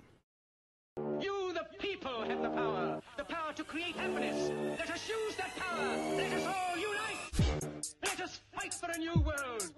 You, 1.20 1.54
the 1.54 1.66
people, 1.80 2.24
have 2.24 2.42
the 2.42 2.50
power. 2.50 3.02
The 3.18 3.24
power 3.24 3.54
to 3.54 3.64
create 3.64 3.96
happiness. 3.96 4.52
Let 4.80 4.90
us 4.90 5.08
use 5.08 5.36
that 5.36 5.56
power. 5.56 6.16
Let 6.16 6.34
us 6.34 6.46
all 6.46 6.78
unite. 6.78 7.96
Let 8.04 8.22
us 8.22 8.40
fight 8.54 8.74
for 8.74 8.90
a 8.92 8.98
new 8.98 9.14
world. 9.14 9.72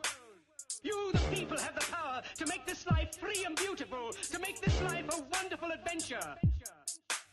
You, 0.81 1.11
the 1.11 1.19
people, 1.35 1.57
have 1.57 1.75
the 1.75 1.85
power 1.91 2.21
to 2.37 2.45
make 2.47 2.65
this 2.65 2.85
life 2.87 3.17
free 3.19 3.43
and 3.45 3.55
beautiful, 3.55 4.11
to 4.31 4.39
make 4.39 4.61
this 4.61 4.81
life 4.83 5.05
a 5.09 5.21
wonderful 5.33 5.69
adventure. 5.71 6.35